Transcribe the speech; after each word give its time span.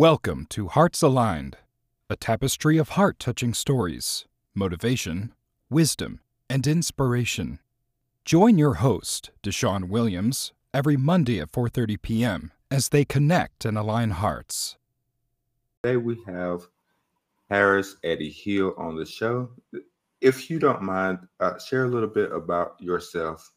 Welcome 0.00 0.46
to 0.48 0.68
Hearts 0.68 1.02
Aligned, 1.02 1.58
a 2.08 2.16
tapestry 2.16 2.78
of 2.78 2.96
heart 2.96 3.18
touching 3.18 3.52
stories, 3.52 4.24
motivation, 4.54 5.34
wisdom, 5.68 6.20
and 6.48 6.66
inspiration. 6.66 7.58
Join 8.24 8.56
your 8.56 8.76
host, 8.76 9.30
Deshaun 9.42 9.90
Williams, 9.90 10.54
every 10.72 10.96
Monday 10.96 11.38
at 11.38 11.52
4:30 11.52 12.00
p.m. 12.00 12.50
as 12.70 12.88
they 12.88 13.04
connect 13.04 13.66
and 13.66 13.76
align 13.76 14.12
hearts. 14.12 14.78
Today 15.82 15.98
we 15.98 16.16
have 16.24 16.62
Harris 17.50 17.96
Eddie 18.02 18.30
Hill 18.30 18.72
on 18.78 18.96
the 18.96 19.04
show. 19.04 19.50
If 20.22 20.48
you 20.48 20.58
don't 20.58 20.80
mind, 20.80 21.18
uh, 21.40 21.58
share 21.58 21.84
a 21.84 21.88
little 21.88 22.08
bit 22.08 22.32
about 22.32 22.76
yourself. 22.80 23.52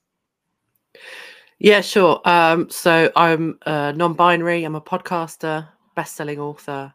Yeah, 1.59 1.79
sure. 1.79 2.19
Um, 2.25 2.69
so 2.69 3.09
I'm 3.15 3.59
uh, 3.65 3.93
non-binary. 3.95 4.65
I'm 4.65 4.75
a 4.75 4.81
podcaster, 4.81 5.69
best-selling 5.95 6.39
author, 6.39 6.93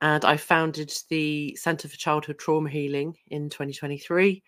and 0.00 0.24
I 0.24 0.36
founded 0.36 0.92
the 1.08 1.56
Centre 1.56 1.88
for 1.88 1.96
Childhood 1.96 2.38
Trauma 2.38 2.70
Healing 2.70 3.16
in 3.28 3.50
2023. 3.50 4.42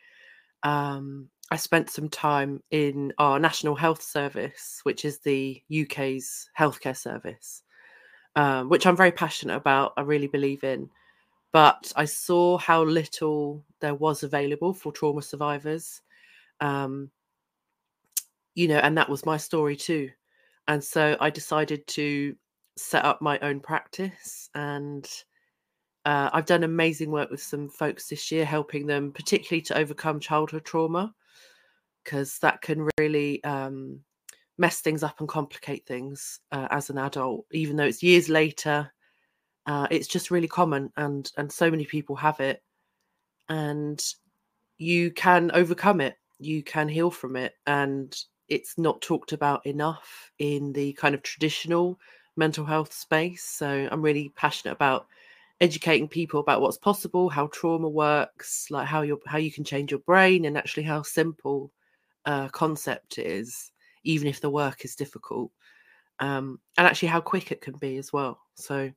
Um, 0.63 1.29
I 1.51 1.57
spent 1.57 1.91
some 1.91 2.09
time 2.09 2.63
in 2.71 3.13
our 3.19 3.41
National 3.41 3.75
Health 3.75 4.03
Service, 4.03 4.81
which 4.85 5.05
is 5.05 5.19
the 5.19 5.61
UK's 5.83 6.49
healthcare 6.57 6.97
service, 6.97 7.63
um, 8.37 8.69
which 8.69 8.87
I'm 8.87 8.97
very 8.97 9.11
passionate 9.11 9.57
about. 9.57 9.93
I 9.97 10.03
really 10.03 10.29
believe 10.29 10.63
in. 10.63 10.89
But 11.53 11.93
I 11.97 12.05
saw 12.05 12.59
how 12.59 12.85
little 12.85 13.65
there 13.81 13.97
was 13.97 14.23
available 14.23 14.73
for 14.73 14.93
trauma 14.93 15.23
survivors. 15.23 16.01
Um, 16.61 17.11
you 18.55 18.69
know, 18.69 18.79
and 18.79 18.97
that 18.97 19.09
was 19.09 19.27
my 19.27 19.37
story 19.37 19.75
too. 19.77 20.11
And 20.69 20.83
so 20.83 21.17
I 21.19 21.31
decided 21.31 21.85
to 21.89 22.37
set 22.81 23.05
up 23.05 23.21
my 23.21 23.39
own 23.41 23.61
practice 23.61 24.49
and 24.55 25.09
uh, 26.05 26.31
I've 26.33 26.47
done 26.47 26.65
amazing 26.65 27.11
work 27.11 27.31
with 27.31 27.43
some 27.43 27.69
folks 27.69 28.09
this 28.09 28.31
year, 28.33 28.45
helping 28.45 28.87
them 28.87 29.13
particularly 29.13 29.63
to 29.63 29.77
overcome 29.77 30.19
childhood 30.19 30.65
trauma, 30.65 31.15
because 32.03 32.39
that 32.39 32.63
can 32.63 32.89
really 32.99 33.43
um, 33.45 34.01
mess 34.57 34.81
things 34.81 35.03
up 35.03 35.21
and 35.21 35.29
complicate 35.29 35.87
things 35.87 36.41
uh, 36.53 36.69
as 36.71 36.89
an 36.89 36.99
adult. 36.99 37.45
Even 37.53 37.77
though 37.77 37.85
it's 37.85 38.03
years 38.03 38.29
later, 38.29 38.91
uh, 39.67 39.87
it's 39.91 40.09
just 40.09 40.31
really 40.31 40.49
common, 40.49 40.91
and 40.97 41.31
and 41.37 41.53
so 41.53 41.71
many 41.71 41.85
people 41.85 42.17
have 42.17 42.41
it, 42.41 42.63
and 43.51 44.03
you 44.79 45.11
can 45.11 45.51
overcome 45.53 46.01
it. 46.01 46.17
You 46.39 46.63
can 46.63 46.89
heal 46.89 47.11
from 47.11 47.37
it, 47.37 47.53
and 47.67 48.17
it's 48.49 48.79
not 48.79 49.03
talked 49.03 49.33
about 49.33 49.67
enough 49.67 50.33
in 50.39 50.73
the 50.73 50.95
kind 50.95 51.15
of 51.15 51.23
traditional 51.23 51.99
mental 52.41 52.65
health 52.65 52.93
space. 52.93 53.45
So 53.45 53.89
I'm 53.93 54.03
really 54.03 54.33
passionate 54.35 54.73
about 54.73 55.07
educating 55.61 56.09
people 56.09 56.41
about 56.41 56.63
what's 56.63 56.79
possible, 56.79 57.29
how 57.29 57.47
trauma 57.49 57.89
works, 57.89 58.67
like 58.71 58.89
how 58.89 59.03
you 59.03 59.21
how 59.27 59.39
you 59.39 59.53
can 59.53 59.63
change 59.63 59.93
your 59.93 60.01
brain, 60.01 60.47
and 60.47 60.57
actually 60.57 60.83
how 60.85 61.03
simple 61.03 61.71
a 62.25 62.51
concept 62.51 63.19
is, 63.19 63.71
even 64.03 64.27
if 64.27 64.41
the 64.41 64.51
work 64.51 64.85
is 64.85 64.97
difficult, 64.97 65.53
um, 66.19 66.59
and 66.77 66.87
actually 66.87 67.09
how 67.09 67.21
quick 67.21 67.53
it 67.53 67.61
can 67.61 67.77
be 67.77 67.99
as 67.99 68.13
well. 68.13 68.41
So 68.55 68.91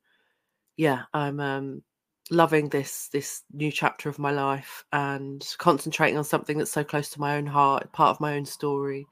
yeah, 0.77 1.03
I'm 1.13 1.39
um, 1.39 1.83
loving 2.31 2.69
this 2.69 3.09
this 3.09 3.43
new 3.51 3.71
chapter 3.71 4.09
of 4.09 4.17
my 4.17 4.31
life 4.31 4.85
and 4.93 5.45
concentrating 5.57 6.17
on 6.17 6.23
something 6.23 6.57
that's 6.57 6.71
so 6.71 6.83
close 6.83 7.09
to 7.11 7.19
my 7.19 7.35
own 7.37 7.45
heart, 7.45 7.91
part 7.91 8.15
of 8.15 8.21
my 8.21 8.35
own 8.37 8.45
story 8.45 9.05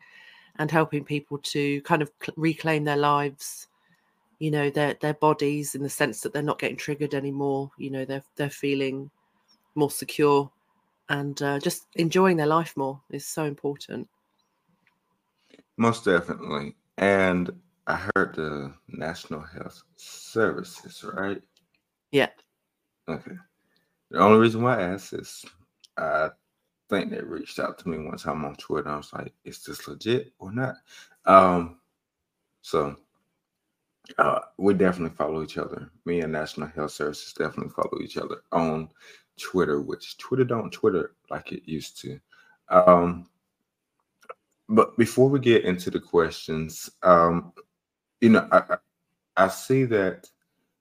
and 0.58 0.72
helping 0.72 1.04
people 1.04 1.38
to 1.40 1.82
kind 1.82 2.02
of 2.02 2.12
reclaim 2.36 2.84
their 2.84 2.98
lives 2.98 3.68
you 4.42 4.50
know 4.50 4.70
their 4.72 4.96
their 4.96 5.14
bodies 5.14 5.76
in 5.76 5.84
the 5.84 5.90
sense 5.90 6.22
that 6.22 6.34
they're 6.34 6.42
not 6.42 6.60
getting 6.60 6.76
triggered 6.76 7.14
anymore 7.14 7.70
you 7.78 7.92
know 7.92 8.06
they're 8.06 8.24
they're 8.36 8.50
feeling 8.50 9.12
more 9.76 9.92
secure 9.92 10.52
and 11.10 11.42
uh, 11.42 11.60
just 11.60 11.88
enjoying 11.96 12.38
their 12.38 12.48
life 12.48 12.76
more 12.78 13.02
is 13.12 13.26
so 13.26 13.44
important. 13.44 14.08
Most 15.78 16.06
definitely. 16.06 16.76
And 16.98 17.52
i 17.88 17.96
heard 18.16 18.36
the 18.36 18.74
national 18.88 19.42
health 19.42 19.82
services 19.98 21.04
right? 21.04 21.42
Yeah. 22.12 22.30
Okay. 23.10 23.38
The 24.10 24.20
only 24.20 24.40
reason 24.40 24.62
why 24.62 24.80
i 24.80 24.94
asked 24.94 25.14
is 25.14 25.46
i 25.98 26.30
think 26.90 27.12
they 27.12 27.22
reached 27.22 27.60
out 27.60 27.78
to 27.80 27.90
me 27.90 27.98
one 27.98 28.18
time 28.18 28.44
on 28.46 28.56
Twitter. 28.56 28.90
I 28.90 28.98
was 28.98 29.14
like, 29.14 29.34
is 29.46 29.64
this 29.64 29.88
legit 29.88 30.34
or 30.40 30.52
not? 30.52 30.76
Um, 31.26 31.80
so 32.62 32.98
uh, 34.18 34.40
we 34.58 34.74
definitely 34.74 35.16
follow 35.16 35.44
each 35.44 35.58
other. 35.58 35.92
Me 36.06 36.22
and 36.22 36.32
National 36.32 36.68
Health 36.68 36.92
Services 36.92 37.34
definitely 37.34 37.72
follow 37.72 38.02
each 38.02 38.18
other 38.18 38.38
on 38.52 38.90
Twitter, 39.40 39.82
which 39.82 40.18
Twitter 40.18 40.44
don't 40.44 40.72
Twitter 40.72 41.16
like 41.30 41.52
it 41.52 41.64
used 41.66 42.00
to. 42.02 42.20
Um, 42.70 43.28
but 44.70 44.98
before 44.98 45.30
we 45.30 45.40
get 45.40 45.66
into 45.66 45.90
the 45.90 46.00
questions, 46.00 46.90
um, 47.04 47.54
you 48.22 48.30
know, 48.30 48.48
I, 48.52 48.78
I 49.36 49.48
see 49.48 49.84
that 49.86 50.30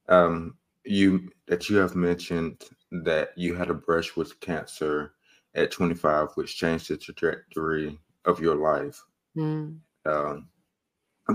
um, 0.08 0.56
you 0.84 1.30
that 1.46 1.68
you 1.68 1.76
have 1.76 1.94
mentioned 1.94 2.64
that 2.90 3.30
you 3.36 3.54
had 3.54 3.70
a 3.70 3.74
brush 3.74 4.16
with 4.16 4.38
cancer 4.40 5.14
at 5.54 5.70
25, 5.70 6.28
which 6.34 6.56
changed 6.56 6.88
the 6.88 6.96
trajectory 6.96 7.98
of 8.24 8.40
your 8.40 8.56
life. 8.56 9.02
Mm. 9.36 9.78
Um, 10.04 10.48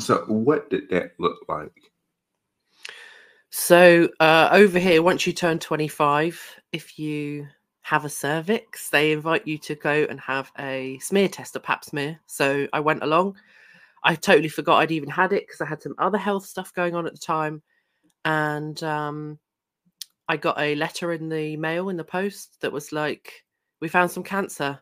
so, 0.02 0.26
what 0.28 0.70
did 0.70 0.90
that 0.90 1.12
look 1.20 1.40
like? 1.48 1.72
So, 3.50 4.10
uh, 4.20 4.50
over 4.52 4.80
here, 4.80 5.02
once 5.02 5.26
you 5.26 5.34
turn 5.34 5.60
25, 5.60 6.60
if 6.72 7.00
you 7.00 7.48
have 7.82 8.06
a 8.06 8.10
cervix, 8.10 8.90
they 8.90 9.12
invite 9.12 9.48
you 9.48 9.58
to 9.60 9.76
go 9.76 10.06
and 10.10 10.20
have 10.20 10.52
a 10.60 11.00
smear 11.00 11.30
test, 11.30 11.56
a 11.56 11.60
pap 11.60 11.86
smear. 11.86 12.20
So, 12.26 12.68
I 12.74 12.80
went 12.80 13.04
along. 13.04 13.38
I 14.04 14.16
totally 14.16 14.50
forgot 14.50 14.80
I'd 14.80 14.92
even 14.92 15.10
had 15.10 15.34
it 15.34 15.48
because 15.48 15.62
I 15.62 15.66
had 15.66 15.82
some 15.82 15.96
other 15.98 16.18
health 16.18 16.46
stuff 16.46 16.74
going 16.74 16.96
on 16.96 17.08
at 17.08 17.14
the 17.14 17.20
time. 17.20 17.64
And 18.24 18.82
um, 18.84 19.40
I 20.28 20.38
got 20.38 20.60
a 20.60 20.76
letter 20.76 21.12
in 21.14 21.30
the 21.30 21.58
mail 21.58 21.90
in 21.90 21.98
the 21.98 22.04
post 22.04 22.62
that 22.62 22.72
was 22.72 22.92
like, 22.92 23.46
we 23.82 23.88
found 23.88 24.12
some 24.12 24.24
cancer. 24.24 24.80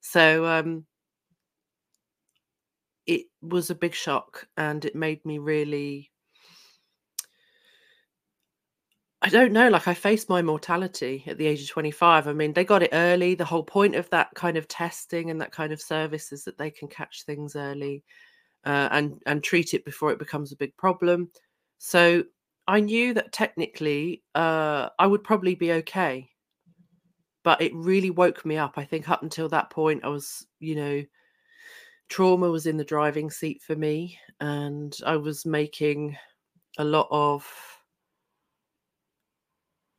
So 0.00 0.46
um, 0.46 0.86
it 3.06 3.26
was 3.40 3.70
a 3.70 3.74
big 3.74 3.94
shock 3.94 4.46
and 4.56 4.84
it 4.84 4.94
made 4.94 5.24
me 5.24 5.38
really 5.38 6.10
I 9.24 9.28
don't 9.28 9.52
know. 9.52 9.68
Like 9.68 9.86
I 9.86 9.94
faced 9.94 10.28
my 10.28 10.42
mortality 10.42 11.22
at 11.28 11.38
the 11.38 11.46
age 11.46 11.62
of 11.62 11.70
25. 11.70 12.26
I 12.26 12.32
mean, 12.32 12.52
they 12.52 12.64
got 12.64 12.82
it 12.82 12.90
early. 12.92 13.36
The 13.36 13.44
whole 13.44 13.62
point 13.62 13.94
of 13.94 14.10
that 14.10 14.34
kind 14.34 14.56
of 14.56 14.66
testing 14.66 15.30
and 15.30 15.40
that 15.40 15.52
kind 15.52 15.72
of 15.72 15.80
service 15.80 16.32
is 16.32 16.42
that 16.42 16.58
they 16.58 16.72
can 16.72 16.88
catch 16.88 17.22
things 17.22 17.54
early 17.54 18.02
uh, 18.64 18.88
and 18.90 19.22
and 19.26 19.42
treat 19.42 19.74
it 19.74 19.84
before 19.84 20.10
it 20.10 20.18
becomes 20.18 20.50
a 20.50 20.56
big 20.56 20.76
problem. 20.76 21.30
So 21.78 22.24
I 22.66 22.80
knew 22.80 23.14
that 23.14 23.32
technically 23.32 24.24
uh, 24.34 24.88
I 24.98 25.06
would 25.06 25.22
probably 25.22 25.54
be 25.54 25.70
okay 25.72 26.28
but 27.42 27.60
it 27.60 27.74
really 27.74 28.10
woke 28.10 28.44
me 28.44 28.56
up. 28.56 28.74
I 28.76 28.84
think 28.84 29.08
up 29.08 29.22
until 29.22 29.48
that 29.48 29.70
point, 29.70 30.04
I 30.04 30.08
was, 30.08 30.46
you 30.60 30.76
know, 30.76 31.02
trauma 32.12 32.50
was 32.50 32.66
in 32.66 32.76
the 32.76 32.84
driving 32.84 33.30
seat 33.30 33.62
for 33.62 33.74
me, 33.74 34.18
and 34.40 34.96
I 35.06 35.16
was 35.16 35.46
making 35.46 36.16
a 36.78 36.84
lot 36.84 37.08
of, 37.10 37.46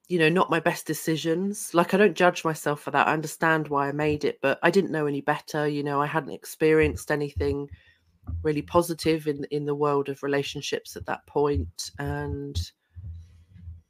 you 0.08 0.20
know, 0.20 0.30
not 0.30 0.50
my 0.50 0.60
best 0.60 0.86
decisions. 0.86 1.74
Like, 1.74 1.94
I 1.94 1.98
don't 1.98 2.16
judge 2.16 2.46
myself 2.46 2.82
for 2.82 2.92
that. 2.92 3.08
I 3.08 3.14
understand 3.14 3.68
why 3.68 3.90
I 3.90 3.92
made 3.92 4.26
it, 4.26 4.40
but 4.42 4.60
I 4.62 4.70
didn't 4.70 4.92
know 4.92 5.08
any 5.08 5.22
better. 5.22 5.68
You 5.68 5.84
know, 5.84 6.02
I 6.02 6.06
hadn't 6.06 6.32
experienced 6.34 7.12
anything 7.12 7.70
really 8.44 8.62
positive 8.62 9.28
in 9.28 9.44
in 9.52 9.66
the 9.66 9.76
world 9.76 10.08
of 10.08 10.24
relationships 10.24 10.96
at 10.96 11.06
that 11.06 11.26
point 11.28 11.92
and 12.00 12.58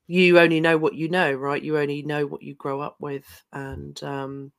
you 0.08 0.40
only 0.40 0.60
know 0.60 0.78
what 0.78 0.96
you 0.96 1.10
know, 1.10 1.32
right? 1.34 1.62
You 1.62 1.78
only 1.78 2.02
know 2.04 2.26
what 2.26 2.44
you 2.44 2.56
grow 2.56 2.82
up 2.82 2.98
with. 3.00 3.26
And 3.54 4.02
um, 4.04 4.52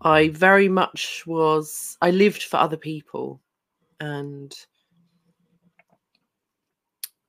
I 0.00 0.28
very 0.28 0.68
much 0.68 1.24
was, 1.26 1.96
I 2.00 2.10
lived 2.10 2.42
for 2.44 2.58
other 2.58 2.76
people. 2.76 3.40
And 4.00 4.54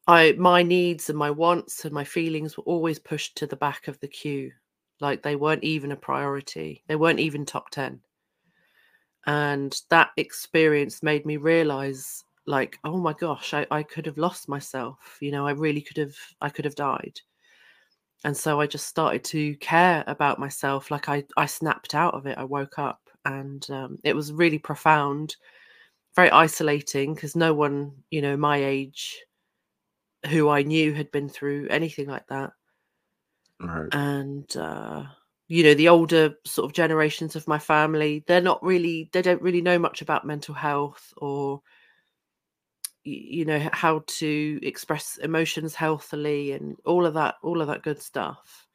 I, 0.07 0.33
my 0.33 0.63
needs 0.63 1.09
and 1.09 1.17
my 1.17 1.31
wants 1.31 1.85
and 1.85 1.93
my 1.93 2.03
feelings 2.03 2.57
were 2.57 2.63
always 2.63 2.99
pushed 2.99 3.37
to 3.37 3.47
the 3.47 3.55
back 3.55 3.87
of 3.87 3.99
the 3.99 4.07
queue. 4.07 4.51
Like 4.99 5.23
they 5.23 5.35
weren't 5.35 5.63
even 5.63 5.91
a 5.91 5.95
priority, 5.95 6.83
they 6.87 6.95
weren't 6.95 7.19
even 7.19 7.45
top 7.45 7.69
10. 7.69 8.01
And 9.25 9.75
that 9.89 10.09
experience 10.17 11.03
made 11.03 11.25
me 11.25 11.37
realize 11.37 12.23
like 12.49 12.79
oh 12.83 12.97
my 12.97 13.13
gosh 13.13 13.53
I, 13.53 13.67
I 13.69 13.83
could 13.83 14.05
have 14.07 14.17
lost 14.17 14.49
myself 14.49 15.17
you 15.21 15.31
know 15.31 15.45
i 15.45 15.51
really 15.51 15.81
could 15.81 15.97
have 15.97 16.15
i 16.41 16.49
could 16.49 16.65
have 16.65 16.75
died 16.75 17.21
and 18.23 18.35
so 18.35 18.59
i 18.59 18.67
just 18.67 18.87
started 18.87 19.23
to 19.23 19.55
care 19.57 20.03
about 20.07 20.39
myself 20.39 20.91
like 20.91 21.09
i 21.09 21.23
i 21.37 21.45
snapped 21.45 21.95
out 21.95 22.13
of 22.13 22.25
it 22.25 22.37
i 22.37 22.43
woke 22.43 22.79
up 22.79 22.99
and 23.25 23.69
um, 23.69 23.97
it 24.03 24.15
was 24.15 24.31
really 24.31 24.57
profound 24.57 25.35
very 26.15 26.31
isolating 26.31 27.13
because 27.13 27.35
no 27.35 27.53
one 27.53 27.91
you 28.09 28.21
know 28.21 28.37
my 28.37 28.63
age 28.63 29.21
who 30.27 30.49
I 30.49 30.63
knew 30.63 30.93
had 30.93 31.11
been 31.11 31.29
through 31.29 31.67
anything 31.69 32.07
like 32.07 32.27
that. 32.27 32.51
Right. 33.59 33.93
And 33.93 34.55
uh, 34.57 35.03
you 35.47 35.63
know, 35.63 35.73
the 35.73 35.89
older 35.89 36.35
sort 36.45 36.69
of 36.69 36.73
generations 36.73 37.35
of 37.35 37.47
my 37.47 37.59
family, 37.59 38.23
they're 38.27 38.41
not 38.41 38.63
really 38.63 39.09
they 39.13 39.21
don't 39.21 39.41
really 39.41 39.61
know 39.61 39.79
much 39.79 40.01
about 40.01 40.27
mental 40.27 40.55
health 40.55 41.13
or 41.17 41.61
you 43.09 43.45
know 43.45 43.69
how 43.73 44.03
to 44.07 44.59
express 44.63 45.17
emotions 45.17 45.75
healthily 45.75 46.53
and 46.53 46.77
all 46.85 47.05
of 47.05 47.13
that 47.13 47.35
all 47.43 47.61
of 47.61 47.67
that 47.67 47.83
good 47.83 48.01
stuff. 48.01 48.67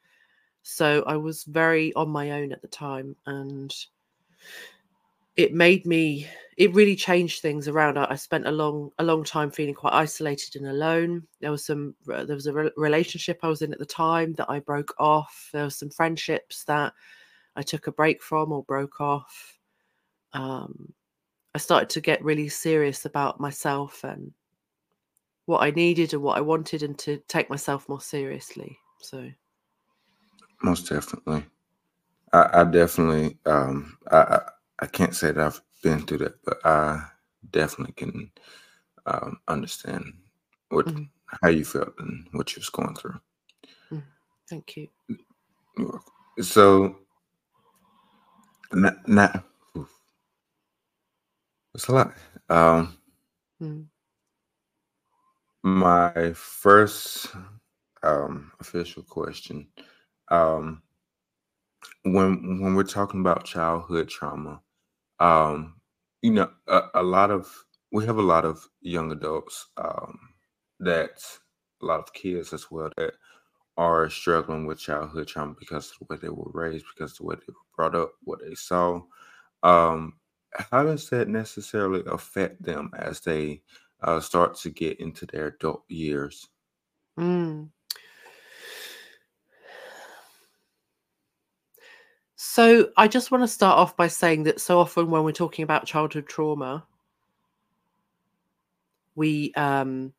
So 0.63 1.03
i 1.05 1.15
was 1.15 1.43
very 1.43 1.93
on 1.93 2.09
my 2.09 2.31
own 2.31 2.51
at 2.51 2.61
the 2.61 2.67
time 2.67 3.15
and 3.27 3.73
it 5.35 5.53
made 5.53 5.85
me 5.85 6.27
it 6.57 6.73
really 6.73 6.95
changed 6.95 7.41
things 7.41 7.67
around. 7.67 7.97
I, 7.97 8.07
I 8.11 8.15
spent 8.15 8.47
a 8.47 8.51
long 8.51 8.91
a 8.99 9.03
long 9.03 9.23
time 9.23 9.51
feeling 9.51 9.75
quite 9.75 9.93
isolated 9.93 10.55
and 10.55 10.67
alone. 10.67 11.27
There 11.41 11.51
was 11.51 11.65
some 11.65 11.93
there 12.05 12.25
was 12.35 12.47
a 12.47 12.53
re- 12.53 12.71
relationship 12.77 13.39
i 13.43 13.47
was 13.49 13.61
in 13.61 13.73
at 13.73 13.79
the 13.79 13.85
time 13.85 14.33
that 14.33 14.49
i 14.49 14.59
broke 14.59 14.93
off. 14.97 15.49
There 15.51 15.63
were 15.63 15.69
some 15.69 15.89
friendships 15.89 16.63
that 16.65 16.93
i 17.55 17.61
took 17.61 17.87
a 17.87 17.91
break 17.91 18.23
from 18.23 18.51
or 18.51 18.63
broke 18.63 19.01
off. 19.01 19.59
Um 20.33 20.93
I 21.55 21.57
started 21.57 21.89
to 21.91 22.01
get 22.01 22.21
really 22.21 22.49
serious 22.49 23.05
about 23.05 23.39
myself 23.39 24.03
and 24.03 24.33
what 25.45 25.63
I 25.63 25.71
needed 25.71 26.13
and 26.13 26.21
what 26.21 26.37
I 26.37 26.41
wanted 26.41 26.83
and 26.83 26.99
to 26.99 27.15
take 27.29 27.49
myself 27.49 27.87
more 27.87 28.01
seriously. 28.01 28.77
So 28.99 29.31
most 30.63 30.89
definitely. 30.89 31.45
I, 32.33 32.49
I 32.61 32.63
definitely 32.65 33.37
um 33.45 33.97
I, 34.11 34.17
I, 34.17 34.41
I 34.79 34.85
can't 34.87 35.15
say 35.15 35.31
that 35.31 35.47
I've 35.47 35.61
been 35.81 36.05
through 36.05 36.17
that, 36.17 36.43
but 36.43 36.57
I 36.65 37.05
definitely 37.51 37.93
can 37.93 38.29
um 39.05 39.39
understand 39.47 40.11
what 40.71 40.87
Mhm. 40.87 41.09
how 41.41 41.47
you 41.47 41.63
felt 41.63 41.93
and 41.99 42.27
what 42.33 42.53
you 42.53 42.59
was 42.59 42.69
going 42.69 42.95
through. 42.95 43.17
thank 44.49 44.75
you. 44.75 44.89
So 46.41 46.97
not, 48.73 49.07
not 49.07 49.45
it's 51.75 51.87
a 51.89 51.93
lot. 51.93 52.15
Um 52.49 52.97
Mm. 53.61 53.89
my 55.63 56.33
first 56.33 57.27
um 58.03 58.51
official 58.59 59.03
question. 59.03 59.67
Um 60.29 60.83
when 62.03 62.59
when 62.61 62.75
we're 62.75 62.83
talking 62.83 63.21
about 63.21 63.45
childhood 63.45 64.09
trauma, 64.09 64.61
um, 65.19 65.75
you 66.23 66.31
know, 66.31 66.51
a, 66.67 66.81
a 66.95 67.03
lot 67.03 67.31
of 67.31 67.65
we 67.91 68.05
have 68.05 68.17
a 68.17 68.23
lot 68.23 68.45
of 68.45 68.67
young 68.81 69.11
adults 69.13 69.67
um 69.77 70.19
that 70.79 71.23
a 71.83 71.85
lot 71.85 72.01
of 72.01 72.13
kids 72.13 72.53
as 72.53 72.71
well 72.71 72.91
that 72.97 73.13
are 73.77 74.09
struggling 74.09 74.67
with 74.67 74.79
childhood 74.79 75.27
trauma 75.27 75.55
because 75.59 75.91
of 75.91 76.07
the 76.07 76.15
way 76.15 76.19
they 76.21 76.29
were 76.29 76.51
raised, 76.53 76.85
because 76.95 77.13
of 77.13 77.17
the 77.19 77.25
way 77.25 77.35
they 77.37 77.53
were 77.53 77.75
brought 77.77 77.95
up, 77.95 78.13
what 78.25 78.39
they 78.41 78.55
saw. 78.55 79.01
Um, 79.63 80.15
how 80.71 80.83
does 80.83 81.09
that 81.09 81.27
necessarily 81.27 82.03
affect 82.07 82.61
them 82.63 82.91
as 82.97 83.19
they 83.21 83.61
uh, 84.01 84.19
start 84.19 84.55
to 84.55 84.69
get 84.69 84.99
into 84.99 85.25
their 85.25 85.47
adult 85.47 85.83
years? 85.87 86.47
Mm. 87.19 87.69
So 92.35 92.89
I 92.97 93.07
just 93.07 93.31
want 93.31 93.43
to 93.43 93.47
start 93.47 93.77
off 93.77 93.95
by 93.95 94.07
saying 94.07 94.43
that 94.43 94.59
so 94.59 94.79
often 94.79 95.09
when 95.09 95.23
we're 95.23 95.31
talking 95.31 95.63
about 95.63 95.85
childhood 95.85 96.27
trauma, 96.27 96.85
we 99.15 99.53
um 99.55 100.13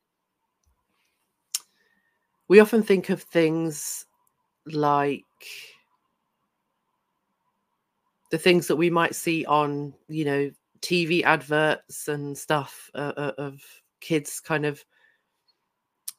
we 2.48 2.60
often 2.60 2.82
think 2.82 3.10
of 3.10 3.22
things 3.22 4.06
like 4.66 5.24
the 8.30 8.38
things 8.38 8.66
that 8.66 8.76
we 8.76 8.90
might 8.90 9.14
see 9.14 9.44
on 9.46 9.94
you 10.08 10.24
know 10.24 10.50
TV 10.80 11.22
adverts 11.24 12.08
and 12.08 12.36
stuff 12.36 12.90
uh, 12.94 13.12
uh, 13.16 13.32
of 13.38 13.62
kids 14.00 14.40
kind 14.40 14.66
of 14.66 14.84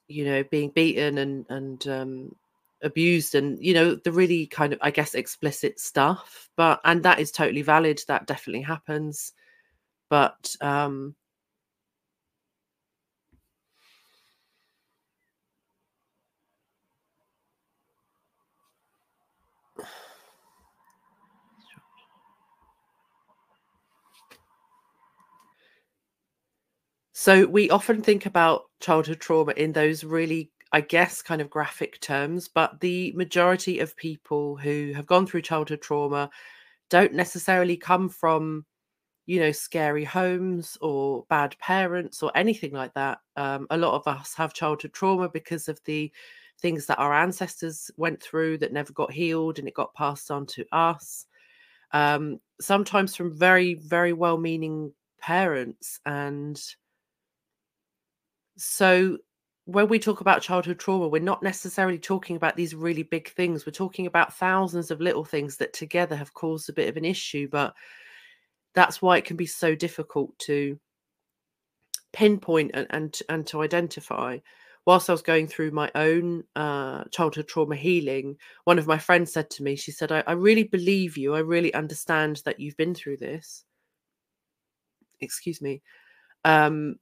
you 0.08 0.24
know 0.24 0.42
being 0.50 0.70
beaten 0.70 1.18
and 1.18 1.46
and 1.48 1.86
um 1.88 2.34
abused 2.82 3.34
and 3.34 3.62
you 3.62 3.74
know 3.74 3.94
the 3.94 4.12
really 4.12 4.46
kind 4.46 4.72
of 4.72 4.78
i 4.82 4.90
guess 4.90 5.14
explicit 5.14 5.78
stuff 5.80 6.48
but 6.56 6.80
and 6.84 7.02
that 7.02 7.18
is 7.18 7.30
totally 7.30 7.62
valid 7.62 8.00
that 8.08 8.26
definitely 8.26 8.62
happens. 8.62 9.32
But 10.08 10.54
um 10.60 11.14
so 27.18 27.46
we 27.46 27.68
often 27.70 28.00
think 28.02 28.26
about 28.26 28.62
childhood 28.80 29.18
trauma 29.20 29.52
in 29.56 29.72
those 29.72 30.04
really 30.04 30.50
I 30.70 30.82
guess, 30.82 31.22
kind 31.22 31.40
of 31.40 31.48
graphic 31.48 31.98
terms, 32.00 32.46
but 32.48 32.80
the 32.80 33.12
majority 33.16 33.78
of 33.78 33.96
people 33.96 34.56
who 34.58 34.92
have 34.94 35.06
gone 35.06 35.26
through 35.26 35.40
childhood 35.42 35.80
trauma 35.80 36.28
don't 36.90 37.14
necessarily 37.14 37.76
come 37.76 38.08
from, 38.08 38.66
you 39.26 39.40
know, 39.40 39.52
scary 39.52 40.04
homes 40.04 40.78
or 40.82 41.24
bad 41.30 41.56
parents 41.58 42.22
or 42.22 42.32
anything 42.36 42.72
like 42.72 42.94
that. 42.94 43.18
Um, 43.36 43.66
a 43.70 43.78
lot 43.78 43.94
of 43.94 44.06
us 44.08 44.34
have 44.36 44.54
childhood 44.54 44.92
trauma 44.92 45.28
because 45.28 45.68
of 45.68 45.80
the 45.86 46.12
things 46.60 46.86
that 46.86 46.98
our 46.98 47.14
ancestors 47.14 47.90
went 47.96 48.22
through 48.22 48.58
that 48.58 48.72
never 48.72 48.92
got 48.92 49.12
healed 49.12 49.58
and 49.58 49.68
it 49.68 49.74
got 49.74 49.94
passed 49.94 50.30
on 50.30 50.46
to 50.46 50.66
us. 50.72 51.26
Um, 51.92 52.40
sometimes 52.60 53.16
from 53.16 53.36
very, 53.36 53.74
very 53.74 54.12
well 54.12 54.38
meaning 54.38 54.92
parents. 55.20 56.00
And 56.06 56.60
so 58.58 59.18
when 59.64 59.88
we 59.88 59.98
talk 59.98 60.20
about 60.20 60.42
childhood 60.42 60.78
trauma, 60.78 61.08
we're 61.08 61.20
not 61.20 61.42
necessarily 61.42 61.98
talking 61.98 62.36
about 62.36 62.56
these 62.56 62.74
really 62.74 63.02
big 63.02 63.30
things. 63.34 63.66
We're 63.66 63.72
talking 63.72 64.06
about 64.06 64.34
thousands 64.34 64.90
of 64.90 65.00
little 65.00 65.24
things 65.24 65.58
that 65.58 65.72
together 65.72 66.16
have 66.16 66.34
caused 66.34 66.68
a 66.68 66.72
bit 66.72 66.88
of 66.88 66.96
an 66.96 67.04
issue. 67.04 67.48
But 67.50 67.74
that's 68.74 69.02
why 69.02 69.18
it 69.18 69.24
can 69.24 69.36
be 69.36 69.46
so 69.46 69.74
difficult 69.74 70.38
to 70.40 70.78
pinpoint 72.12 72.70
and 72.74 72.86
and, 72.90 73.18
and 73.28 73.46
to 73.48 73.62
identify. 73.62 74.38
Whilst 74.86 75.10
I 75.10 75.12
was 75.12 75.20
going 75.20 75.48
through 75.48 75.72
my 75.72 75.90
own 75.94 76.44
uh, 76.56 77.04
childhood 77.10 77.46
trauma 77.46 77.76
healing, 77.76 78.38
one 78.64 78.78
of 78.78 78.86
my 78.86 78.96
friends 78.96 79.30
said 79.30 79.50
to 79.50 79.62
me, 79.62 79.76
she 79.76 79.92
said, 79.92 80.10
I, 80.10 80.24
I 80.26 80.32
really 80.32 80.64
believe 80.64 81.18
you. 81.18 81.34
I 81.34 81.40
really 81.40 81.74
understand 81.74 82.40
that 82.46 82.58
you've 82.58 82.78
been 82.78 82.94
through 82.94 83.18
this. 83.18 83.64
Excuse 85.20 85.60
me. 85.60 85.82
Um, 86.46 86.96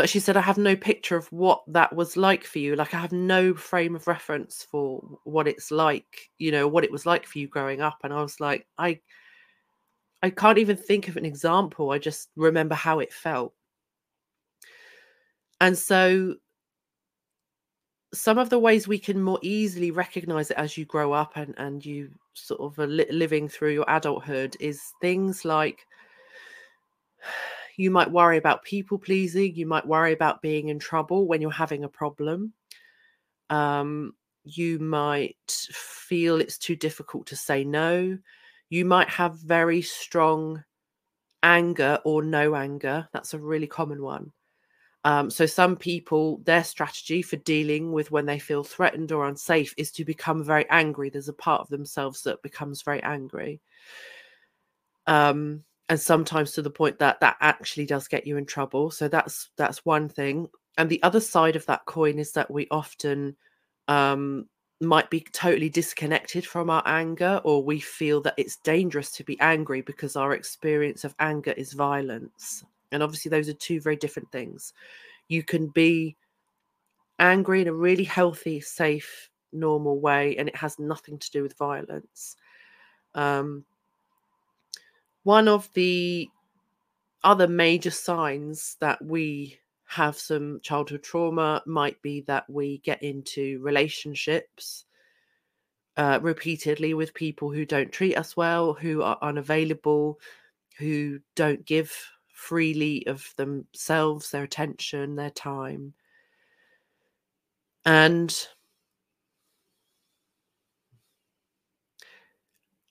but 0.00 0.08
she 0.08 0.18
said 0.18 0.34
i 0.34 0.40
have 0.40 0.56
no 0.56 0.74
picture 0.74 1.14
of 1.14 1.30
what 1.30 1.62
that 1.66 1.94
was 1.94 2.16
like 2.16 2.42
for 2.42 2.58
you 2.58 2.74
like 2.74 2.94
i 2.94 2.98
have 2.98 3.12
no 3.12 3.52
frame 3.52 3.94
of 3.94 4.06
reference 4.06 4.66
for 4.70 4.98
what 5.24 5.46
it's 5.46 5.70
like 5.70 6.30
you 6.38 6.50
know 6.50 6.66
what 6.66 6.84
it 6.84 6.90
was 6.90 7.04
like 7.04 7.26
for 7.26 7.38
you 7.38 7.46
growing 7.46 7.82
up. 7.82 7.98
And 8.02 8.10
i 8.10 8.22
was 8.22 8.40
like 8.40 8.66
i 8.78 8.98
i 10.22 10.30
can't 10.30 10.56
even 10.56 10.78
think 10.78 11.08
of 11.08 11.18
an 11.18 11.26
example 11.26 11.90
i 11.90 11.98
just 11.98 12.30
remember 12.34 12.74
how 12.74 13.00
it 13.00 13.12
felt. 13.12 13.52
And 15.60 15.76
so 15.76 16.36
some 18.14 18.38
of 18.38 18.48
the 18.48 18.58
ways 18.58 18.88
we 18.88 18.98
can 18.98 19.22
more 19.22 19.38
easily 19.42 19.90
recognize 19.90 20.50
it 20.50 20.56
as 20.56 20.78
you 20.78 20.86
grow 20.86 21.12
up 21.12 21.36
and 21.36 21.54
and 21.58 21.84
you 21.84 22.08
sort 22.32 22.62
of 22.62 22.78
are 22.78 22.86
li- 22.86 23.04
living 23.10 23.50
through 23.50 23.74
your 23.74 23.84
adulthood 23.86 24.56
is 24.60 24.80
things 25.02 25.44
like 25.44 25.86
you 27.80 27.90
might 27.90 28.10
worry 28.10 28.36
about 28.36 28.62
people 28.62 28.98
pleasing 28.98 29.54
you 29.54 29.66
might 29.66 29.86
worry 29.86 30.12
about 30.12 30.42
being 30.42 30.68
in 30.68 30.78
trouble 30.78 31.26
when 31.26 31.40
you're 31.40 31.50
having 31.50 31.84
a 31.84 31.88
problem. 31.88 32.52
Um, 33.48 34.14
you 34.44 34.78
might 34.78 35.36
feel 35.72 36.40
it's 36.40 36.58
too 36.58 36.76
difficult 36.76 37.26
to 37.28 37.36
say 37.36 37.64
no. 37.64 38.18
You 38.68 38.84
might 38.84 39.08
have 39.08 39.38
very 39.38 39.82
strong 39.82 40.62
anger 41.42 41.98
or 42.04 42.22
no 42.22 42.54
anger. 42.54 43.08
That's 43.12 43.34
a 43.34 43.38
really 43.38 43.66
common 43.66 44.02
one. 44.02 44.32
Um, 45.04 45.30
so 45.30 45.46
some 45.46 45.76
people 45.76 46.42
their 46.44 46.62
strategy 46.62 47.22
for 47.22 47.36
dealing 47.36 47.92
with 47.92 48.10
when 48.10 48.26
they 48.26 48.38
feel 48.38 48.62
threatened 48.62 49.12
or 49.12 49.26
unsafe 49.26 49.74
is 49.78 49.90
to 49.92 50.04
become 50.04 50.44
very 50.44 50.68
angry. 50.68 51.08
There's 51.08 51.28
a 51.28 51.32
part 51.32 51.62
of 51.62 51.68
themselves 51.68 52.22
that 52.24 52.42
becomes 52.42 52.82
very 52.82 53.02
angry. 53.02 53.62
Um, 55.06 55.64
and 55.90 56.00
sometimes 56.00 56.52
to 56.52 56.62
the 56.62 56.70
point 56.70 56.98
that 57.00 57.20
that 57.20 57.36
actually 57.40 57.84
does 57.84 58.08
get 58.08 58.26
you 58.26 58.36
in 58.38 58.46
trouble 58.46 58.90
so 58.90 59.08
that's 59.08 59.50
that's 59.56 59.84
one 59.84 60.08
thing. 60.08 60.48
And 60.78 60.88
the 60.88 61.02
other 61.02 61.20
side 61.20 61.56
of 61.56 61.66
that 61.66 61.84
coin 61.84 62.18
is 62.18 62.32
that 62.32 62.50
we 62.50 62.66
often 62.70 63.36
um, 63.88 64.48
might 64.80 65.10
be 65.10 65.20
totally 65.32 65.68
disconnected 65.68 66.46
from 66.46 66.70
our 66.70 66.82
anger 66.86 67.40
or 67.44 67.62
we 67.62 67.80
feel 67.80 68.22
that 68.22 68.34
it's 68.38 68.56
dangerous 68.58 69.10
to 69.12 69.24
be 69.24 69.38
angry 69.40 69.82
because 69.82 70.16
our 70.16 70.32
experience 70.32 71.04
of 71.04 71.14
anger 71.18 71.52
is 71.52 71.74
violence. 71.74 72.64
And 72.92 73.02
obviously 73.02 73.28
those 73.28 73.48
are 73.48 73.54
two 73.54 73.80
very 73.80 73.96
different 73.96 74.30
things. 74.32 74.72
You 75.28 75.42
can 75.42 75.68
be 75.68 76.16
angry 77.18 77.60
in 77.60 77.68
a 77.68 77.74
really 77.74 78.04
healthy, 78.04 78.60
safe, 78.60 79.28
normal 79.52 80.00
way, 80.00 80.36
and 80.38 80.48
it 80.48 80.56
has 80.56 80.78
nothing 80.78 81.18
to 81.18 81.30
do 81.30 81.42
with 81.42 81.58
violence. 81.58 82.36
Um, 83.14 83.64
one 85.22 85.48
of 85.48 85.68
the 85.74 86.28
other 87.22 87.48
major 87.48 87.90
signs 87.90 88.76
that 88.80 89.04
we 89.04 89.58
have 89.86 90.16
some 90.16 90.60
childhood 90.62 91.02
trauma 91.02 91.62
might 91.66 92.00
be 92.02 92.20
that 92.22 92.48
we 92.48 92.78
get 92.78 93.02
into 93.02 93.60
relationships 93.60 94.84
uh, 95.96 96.18
repeatedly 96.22 96.94
with 96.94 97.12
people 97.12 97.50
who 97.50 97.66
don't 97.66 97.92
treat 97.92 98.16
us 98.16 98.36
well, 98.36 98.72
who 98.72 99.02
are 99.02 99.18
unavailable, 99.20 100.18
who 100.78 101.18
don't 101.34 101.64
give 101.66 101.92
freely 102.32 103.06
of 103.06 103.34
themselves, 103.36 104.30
their 104.30 104.44
attention, 104.44 105.16
their 105.16 105.30
time. 105.30 105.92
And 107.84 108.34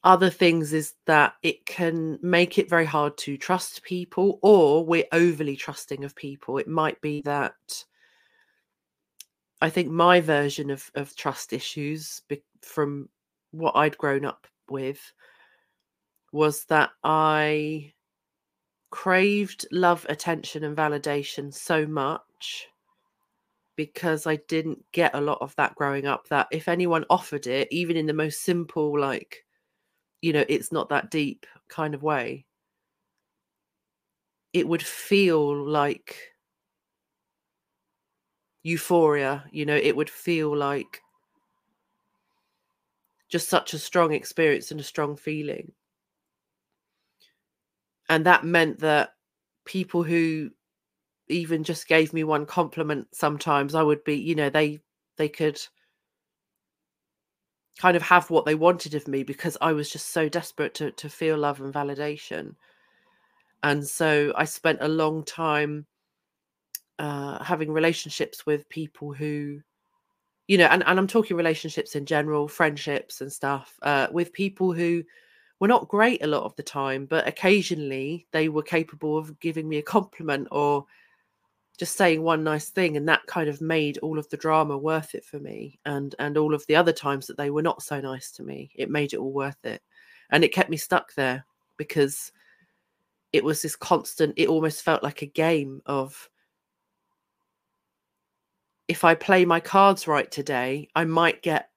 other 0.03 0.29
things 0.29 0.73
is 0.73 0.93
that 1.05 1.33
it 1.43 1.65
can 1.65 2.17
make 2.21 2.57
it 2.57 2.69
very 2.69 2.85
hard 2.85 3.17
to 3.17 3.37
trust 3.37 3.83
people 3.83 4.39
or 4.41 4.85
we're 4.85 5.03
overly 5.11 5.55
trusting 5.55 6.03
of 6.03 6.15
people. 6.15 6.57
It 6.57 6.67
might 6.67 6.99
be 7.01 7.21
that 7.23 7.53
i 9.61 9.69
think 9.69 9.89
my 9.89 10.19
version 10.19 10.69
of, 10.69 10.89
of 10.95 11.15
trust 11.15 11.53
issues 11.53 12.21
from 12.61 13.09
what 13.51 13.75
i'd 13.75 13.97
grown 13.97 14.25
up 14.25 14.47
with 14.69 15.13
was 16.31 16.65
that 16.65 16.91
i 17.03 17.91
craved 18.91 19.67
love 19.71 20.05
attention 20.09 20.63
and 20.63 20.75
validation 20.75 21.53
so 21.53 21.85
much 21.85 22.67
because 23.75 24.25
i 24.27 24.35
didn't 24.47 24.83
get 24.91 25.13
a 25.13 25.21
lot 25.21 25.37
of 25.41 25.55
that 25.55 25.75
growing 25.75 26.05
up 26.05 26.27
that 26.27 26.47
if 26.51 26.67
anyone 26.67 27.05
offered 27.09 27.47
it 27.47 27.67
even 27.71 27.95
in 27.95 28.05
the 28.05 28.13
most 28.13 28.41
simple 28.43 28.99
like 28.99 29.45
you 30.21 30.33
know 30.33 30.45
it's 30.49 30.71
not 30.71 30.89
that 30.89 31.11
deep 31.11 31.45
kind 31.67 31.93
of 31.93 32.03
way. 32.03 32.45
It 34.53 34.67
would 34.67 34.83
feel 34.83 35.65
like 35.67 36.33
euphoria 38.63 39.45
you 39.51 39.65
know 39.65 39.75
it 39.75 39.95
would 39.95 40.09
feel 40.09 40.55
like 40.55 41.01
just 43.29 43.47
such 43.47 43.73
a 43.73 43.79
strong 43.79 44.11
experience 44.11 44.71
and 44.71 44.79
a 44.79 44.83
strong 44.83 45.15
feeling. 45.15 45.71
And 48.09 48.25
that 48.25 48.43
meant 48.43 48.79
that 48.79 49.13
people 49.65 50.03
who 50.03 50.49
even 51.27 51.63
just 51.63 51.87
gave 51.87 52.11
me 52.11 52.23
one 52.23 52.45
compliment 52.45 53.07
sometimes 53.13 53.75
i 53.75 53.83
would 53.83 54.03
be 54.03 54.15
you 54.15 54.35
know 54.35 54.49
they 54.49 54.79
they 55.17 55.29
could 55.29 55.61
kind 57.79 57.95
of 57.95 58.03
have 58.03 58.29
what 58.29 58.45
they 58.45 58.55
wanted 58.55 58.93
of 58.93 59.07
me 59.07 59.23
because 59.23 59.57
I 59.61 59.71
was 59.71 59.89
just 59.89 60.09
so 60.09 60.29
desperate 60.29 60.75
to 60.75 60.91
to 60.91 61.09
feel 61.09 61.37
love 61.37 61.61
and 61.61 61.73
validation. 61.73 62.55
And 63.63 63.85
so 63.85 64.33
I 64.35 64.45
spent 64.45 64.79
a 64.81 64.87
long 64.87 65.23
time 65.23 65.85
uh, 66.99 67.43
having 67.43 67.71
relationships 67.71 68.45
with 68.45 68.69
people 68.69 69.13
who, 69.13 69.61
you 70.47 70.57
know, 70.57 70.65
and, 70.65 70.83
and 70.85 70.99
I'm 70.99 71.07
talking 71.07 71.37
relationships 71.37 71.95
in 71.95 72.05
general, 72.05 72.47
friendships 72.47 73.21
and 73.21 73.31
stuff, 73.31 73.77
uh, 73.81 74.07
with 74.11 74.33
people 74.33 74.73
who 74.73 75.03
were 75.59 75.67
not 75.67 75.87
great 75.89 76.23
a 76.23 76.27
lot 76.27 76.43
of 76.43 76.55
the 76.55 76.63
time, 76.63 77.05
but 77.05 77.27
occasionally 77.27 78.27
they 78.31 78.49
were 78.49 78.63
capable 78.63 79.17
of 79.17 79.39
giving 79.39 79.67
me 79.67 79.77
a 79.77 79.81
compliment 79.81 80.47
or 80.51 80.85
just 81.79 81.95
saying 81.95 82.21
one 82.21 82.43
nice 82.43 82.69
thing 82.69 82.97
and 82.97 83.07
that 83.07 83.25
kind 83.25 83.47
of 83.47 83.61
made 83.61 83.97
all 83.99 84.19
of 84.19 84.27
the 84.29 84.37
drama 84.37 84.77
worth 84.77 85.15
it 85.15 85.23
for 85.23 85.39
me 85.39 85.79
and 85.85 86.13
and 86.19 86.37
all 86.37 86.53
of 86.53 86.67
the 86.67 86.75
other 86.75 86.91
times 86.91 87.25
that 87.25 87.37
they 87.37 87.49
were 87.49 87.61
not 87.61 87.81
so 87.81 88.01
nice 88.01 88.31
to 88.31 88.43
me 88.43 88.69
it 88.75 88.89
made 88.89 89.13
it 89.13 89.17
all 89.17 89.31
worth 89.31 89.63
it. 89.65 89.81
And 90.29 90.43
it 90.43 90.53
kept 90.53 90.69
me 90.69 90.77
stuck 90.77 91.15
there 91.15 91.45
because 91.77 92.33
it 93.31 93.43
was 93.43 93.61
this 93.61 93.77
constant 93.77 94.33
it 94.35 94.49
almost 94.49 94.83
felt 94.83 95.03
like 95.03 95.21
a 95.21 95.27
game 95.27 95.81
of 95.85 96.29
if 98.87 99.05
i 99.05 99.15
play 99.15 99.45
my 99.45 99.59
cards 99.59 100.07
right 100.07 100.29
today 100.31 100.87
i 100.95 101.05
might 101.05 101.41
get 101.41 101.69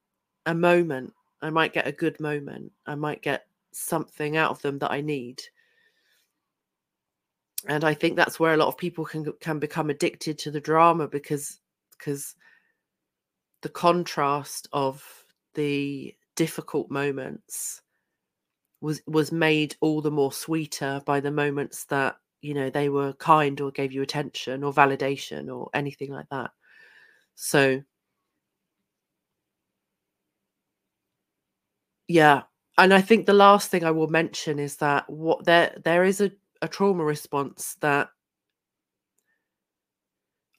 a 0.46 0.54
moment 0.54 1.12
i 1.42 1.50
might 1.50 1.72
get 1.72 1.86
a 1.86 1.92
good 1.92 2.18
moment 2.20 2.72
i 2.86 2.94
might 2.94 3.22
get 3.22 3.46
something 3.70 4.36
out 4.36 4.50
of 4.50 4.60
them 4.62 4.78
that 4.78 4.90
i 4.90 5.00
need 5.00 5.42
and 7.68 7.84
I 7.84 7.94
think 7.94 8.16
that's 8.16 8.40
where 8.40 8.54
a 8.54 8.56
lot 8.56 8.68
of 8.68 8.76
people 8.76 9.04
can 9.04 9.32
can 9.40 9.58
become 9.58 9.90
addicted 9.90 10.38
to 10.40 10.50
the 10.50 10.60
drama 10.60 11.08
because 11.08 11.58
because 11.96 12.34
the 13.62 13.68
contrast 13.68 14.68
of 14.72 15.04
the 15.54 16.14
difficult 16.36 16.90
moments 16.90 17.82
was 18.80 19.00
was 19.06 19.30
made 19.32 19.76
all 19.80 20.00
the 20.00 20.10
more 20.10 20.32
sweeter 20.32 21.00
by 21.06 21.20
the 21.20 21.30
moments 21.30 21.84
that 21.86 22.16
you 22.40 22.54
know 22.54 22.68
they 22.70 22.88
were 22.88 23.12
kind 23.14 23.60
or 23.60 23.70
gave 23.70 23.92
you 23.92 24.02
attention 24.02 24.64
or 24.64 24.72
validation 24.72 25.54
or 25.54 25.70
anything 25.74 26.10
like 26.10 26.28
that. 26.30 26.50
So 27.34 27.82
yeah. 32.08 32.42
And 32.78 32.94
i 32.94 33.00
think 33.02 33.26
the 33.26 33.34
last 33.34 33.70
thing 33.70 33.84
i 33.84 33.90
will 33.90 34.08
mention 34.08 34.58
is 34.58 34.76
that 34.76 35.08
what 35.08 35.44
there 35.44 35.76
there 35.84 36.04
is 36.04 36.20
a 36.22 36.32
a 36.62 36.68
trauma 36.68 37.04
response 37.04 37.76
that 37.80 38.08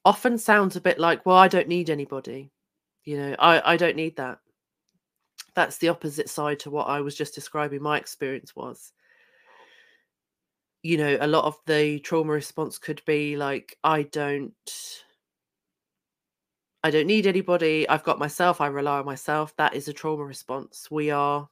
often 0.05 0.37
sounds 0.37 0.75
a 0.75 0.81
bit 0.81 0.99
like, 0.99 1.25
well, 1.25 1.37
I 1.37 1.47
don't 1.47 1.67
need 1.69 1.89
anybody. 1.89 2.51
You 3.05 3.17
know, 3.17 3.35
I, 3.39 3.73
I 3.73 3.77
don't 3.77 3.95
need 3.95 4.17
that. 4.17 4.39
That's 5.55 5.77
the 5.77 5.89
opposite 5.89 6.29
side 6.29 6.59
to 6.59 6.71
what 6.71 6.87
I 6.87 7.01
was 7.01 7.15
just 7.15 7.35
describing 7.35 7.81
my 7.81 7.97
experience 7.97 8.55
was. 8.55 8.91
You 10.81 10.97
know, 10.97 11.17
a 11.21 11.27
lot 11.27 11.45
of 11.45 11.57
the 11.65 11.99
trauma 11.99 12.33
response 12.33 12.77
could 12.77 13.01
be 13.05 13.37
like, 13.37 13.77
I 13.83 14.03
don't 14.03 14.53
I 16.83 16.91
don't 16.91 17.07
need 17.07 17.27
anybody. 17.27 17.87
I've 17.87 18.03
got 18.03 18.19
myself. 18.19 18.59
I 18.59 18.67
rely 18.67 18.99
on 18.99 19.05
myself. 19.05 19.55
That 19.55 19.73
is 19.73 19.87
a 19.87 19.93
trauma 19.93 20.25
response. 20.25 20.89
We 20.91 21.11
are 21.11 21.47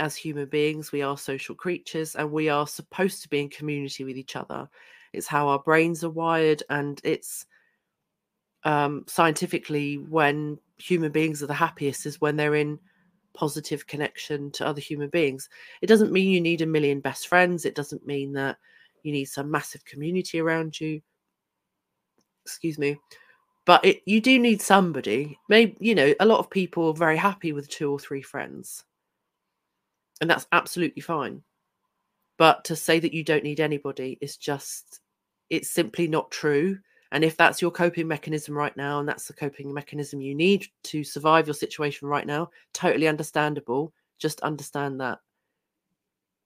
as 0.00 0.16
human 0.16 0.46
beings, 0.46 0.90
we 0.90 1.02
are 1.02 1.16
social 1.16 1.54
creatures 1.54 2.16
and 2.16 2.32
we 2.32 2.48
are 2.48 2.66
supposed 2.66 3.22
to 3.22 3.28
be 3.28 3.40
in 3.40 3.48
community 3.48 4.02
with 4.04 4.16
each 4.16 4.34
other. 4.34 4.68
It's 5.12 5.26
how 5.26 5.48
our 5.48 5.58
brains 5.58 6.02
are 6.02 6.10
wired, 6.10 6.62
and 6.70 7.00
it's 7.04 7.46
um, 8.64 9.04
scientifically 9.06 9.98
when 9.98 10.58
human 10.78 11.12
beings 11.12 11.42
are 11.42 11.46
the 11.46 11.54
happiest 11.54 12.06
is 12.06 12.20
when 12.20 12.36
they're 12.36 12.54
in 12.54 12.78
positive 13.34 13.86
connection 13.86 14.50
to 14.52 14.66
other 14.66 14.80
human 14.80 15.08
beings. 15.08 15.48
It 15.82 15.86
doesn't 15.86 16.12
mean 16.12 16.30
you 16.30 16.40
need 16.40 16.62
a 16.62 16.66
million 16.66 17.00
best 17.00 17.28
friends, 17.28 17.64
it 17.64 17.74
doesn't 17.74 18.06
mean 18.06 18.32
that 18.32 18.56
you 19.02 19.12
need 19.12 19.26
some 19.26 19.50
massive 19.50 19.84
community 19.84 20.40
around 20.40 20.80
you. 20.80 21.00
Excuse 22.44 22.78
me. 22.78 22.98
But 23.66 23.84
it, 23.84 24.02
you 24.06 24.20
do 24.20 24.38
need 24.38 24.62
somebody. 24.62 25.38
Maybe, 25.48 25.76
you 25.80 25.94
know, 25.94 26.14
a 26.18 26.26
lot 26.26 26.38
of 26.38 26.50
people 26.50 26.88
are 26.88 26.94
very 26.94 27.16
happy 27.16 27.52
with 27.52 27.68
two 27.68 27.90
or 27.90 27.98
three 27.98 28.22
friends 28.22 28.84
and 30.20 30.28
that's 30.28 30.46
absolutely 30.52 31.02
fine. 31.02 31.42
But 32.38 32.64
to 32.64 32.76
say 32.76 32.98
that 33.00 33.12
you 33.12 33.22
don't 33.22 33.44
need 33.44 33.60
anybody 33.60 34.18
is 34.20 34.36
just, 34.36 35.00
it's 35.50 35.70
simply 35.70 36.08
not 36.08 36.30
true. 36.30 36.78
And 37.12 37.24
if 37.24 37.36
that's 37.36 37.60
your 37.60 37.70
coping 37.70 38.08
mechanism 38.08 38.56
right 38.56 38.76
now, 38.76 39.00
and 39.00 39.08
that's 39.08 39.26
the 39.26 39.34
coping 39.34 39.74
mechanism 39.74 40.20
you 40.20 40.34
need 40.34 40.66
to 40.84 41.04
survive 41.04 41.46
your 41.46 41.54
situation 41.54 42.08
right 42.08 42.26
now, 42.26 42.50
totally 42.72 43.08
understandable. 43.08 43.92
Just 44.18 44.40
understand 44.40 45.00
that 45.00 45.18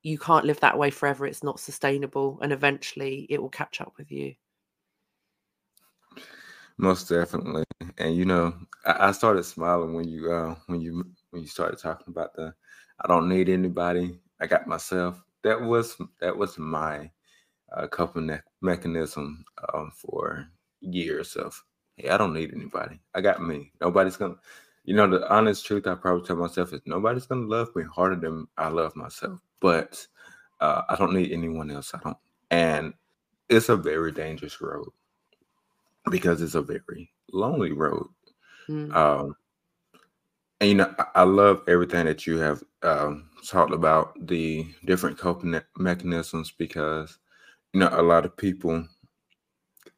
you 0.03 0.19
can't 0.19 0.47
live 0.47 0.61
that 0.61 0.79
way 0.79 0.91
forever. 0.91 1.27
It's 1.27 1.43
not 1.43 1.61
sustainable. 1.61 2.39
And 2.43 2.53
eventually 2.53 3.27
it 3.31 3.41
will 3.41 3.51
catch 3.51 3.81
up 3.81 3.93
with 3.99 4.11
you. 4.11 4.35
Most 6.79 7.09
definitely. 7.09 7.65
And 7.99 8.17
you 8.17 8.25
know, 8.25 8.55
I, 8.85 9.09
I 9.09 9.13
started 9.13 9.45
smiling 9.45 9.95
when 9.95 10.09
you 10.09 10.33
uh 10.33 10.57
when 10.67 10.81
you 10.81 11.05
when 11.31 11.43
you 11.43 11.49
started 11.49 11.79
talking 11.79 12.07
about 12.09 12.35
the 12.35 12.53
I 13.01 13.07
don't 13.09 13.29
need 13.29 13.49
anybody. 13.49 14.19
I 14.41 14.47
got 14.47 14.67
myself. 14.67 15.23
That 15.45 15.61
was 15.61 15.97
that 16.21 16.37
was 16.37 16.59
my 16.59 17.11
uh, 17.77 17.87
coping 17.89 18.27
me- 18.27 18.39
mechanism 18.63 19.45
um, 19.75 19.93
for 19.97 20.49
years 20.81 21.37
of 21.37 21.63
hey, 21.97 22.11
I 22.11 22.19
don't 22.19 22.35
need 22.35 22.53
anybody. 22.55 23.01
I 23.15 23.21
got 23.21 23.43
me. 23.43 23.73
Nobody's 23.81 24.17
gonna. 24.17 24.37
You 24.85 24.95
know, 24.97 25.09
the 25.09 25.31
honest 25.33 25.67
truth 25.67 25.87
I 25.87 25.95
probably 25.97 26.27
tell 26.27 26.37
myself 26.37 26.73
is 26.73 26.81
nobody's 26.87 27.27
gonna 27.27 27.47
love 27.47 27.75
me 27.77 27.85
harder 27.85 28.17
than 28.17 28.49
I 28.59 28.69
love 28.69 28.97
myself. 28.97 29.41
But 29.61 30.07
uh, 30.61 30.83
I 30.89 30.97
don't 30.97 31.15
need 31.15 31.33
anyone 31.33 31.71
else. 31.71 31.93
I 31.95 32.01
don't. 32.05 32.19
And 32.51 32.95
it's 33.49 33.69
a 33.71 33.77
very 33.77 34.13
dangerous 34.13 34.61
road 34.61 34.89
because 36.11 36.43
it's 36.43 36.55
a 36.55 36.63
very 36.63 37.11
lonely 37.33 37.73
road. 37.73 38.07
Mm. 38.69 38.95
Um, 38.95 39.37
and 40.61 40.71
you 40.71 40.77
know, 40.77 40.95
I 41.15 41.25
love 41.25 41.63
everything 41.69 42.07
that 42.07 42.27
you 42.27 42.39
have 42.39 42.63
um, 42.83 43.29
talked 43.47 43.73
about 43.73 44.15
the 44.27 44.67
different 44.85 45.19
coping 45.19 45.61
mechanisms 45.77 46.53
because 46.57 47.19
you 47.73 47.81
know 47.81 47.89
a 47.93 48.03
lot 48.03 48.25
of 48.25 48.37
people. 48.37 48.87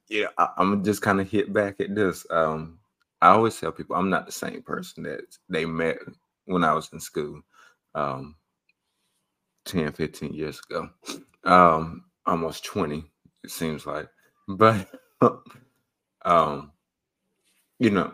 Yeah, 0.09 0.27
I, 0.39 0.49
am 0.59 0.85
just 0.85 1.03
kind 1.03 1.21
of 1.21 1.29
hit 1.29 1.53
back 1.53 1.81
at 1.81 1.95
this. 1.95 2.27
Um, 2.31 2.79
I 3.21 3.29
always 3.29 3.59
tell 3.59 3.73
people 3.73 3.97
I'm 3.97 4.11
not 4.11 4.27
the 4.27 4.33
same 4.33 4.63
person 4.63 5.03
that 5.05 5.23
they 5.49 5.65
met 5.65 5.99
when 6.45 6.65
I 6.65 6.73
was 6.73 6.91
in 6.93 7.01
school, 7.01 7.43
um, 7.95 8.37
10, 9.67 9.93
15 9.93 10.33
years 10.33 10.61
ago, 10.71 10.89
um, 11.45 12.05
almost 12.25 12.65
20, 12.65 13.05
it 13.45 13.51
seems 13.51 13.85
like. 13.85 14.09
But, 14.49 14.89
um, 16.27 16.73
you 17.79 17.91
know, 17.91 18.13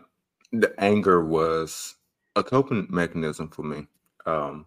the 0.53 0.73
anger 0.79 1.25
was 1.25 1.97
a 2.37 2.43
coping 2.43 2.87
mechanism 2.91 3.49
for 3.49 3.63
me. 3.63 3.87
Um, 4.27 4.67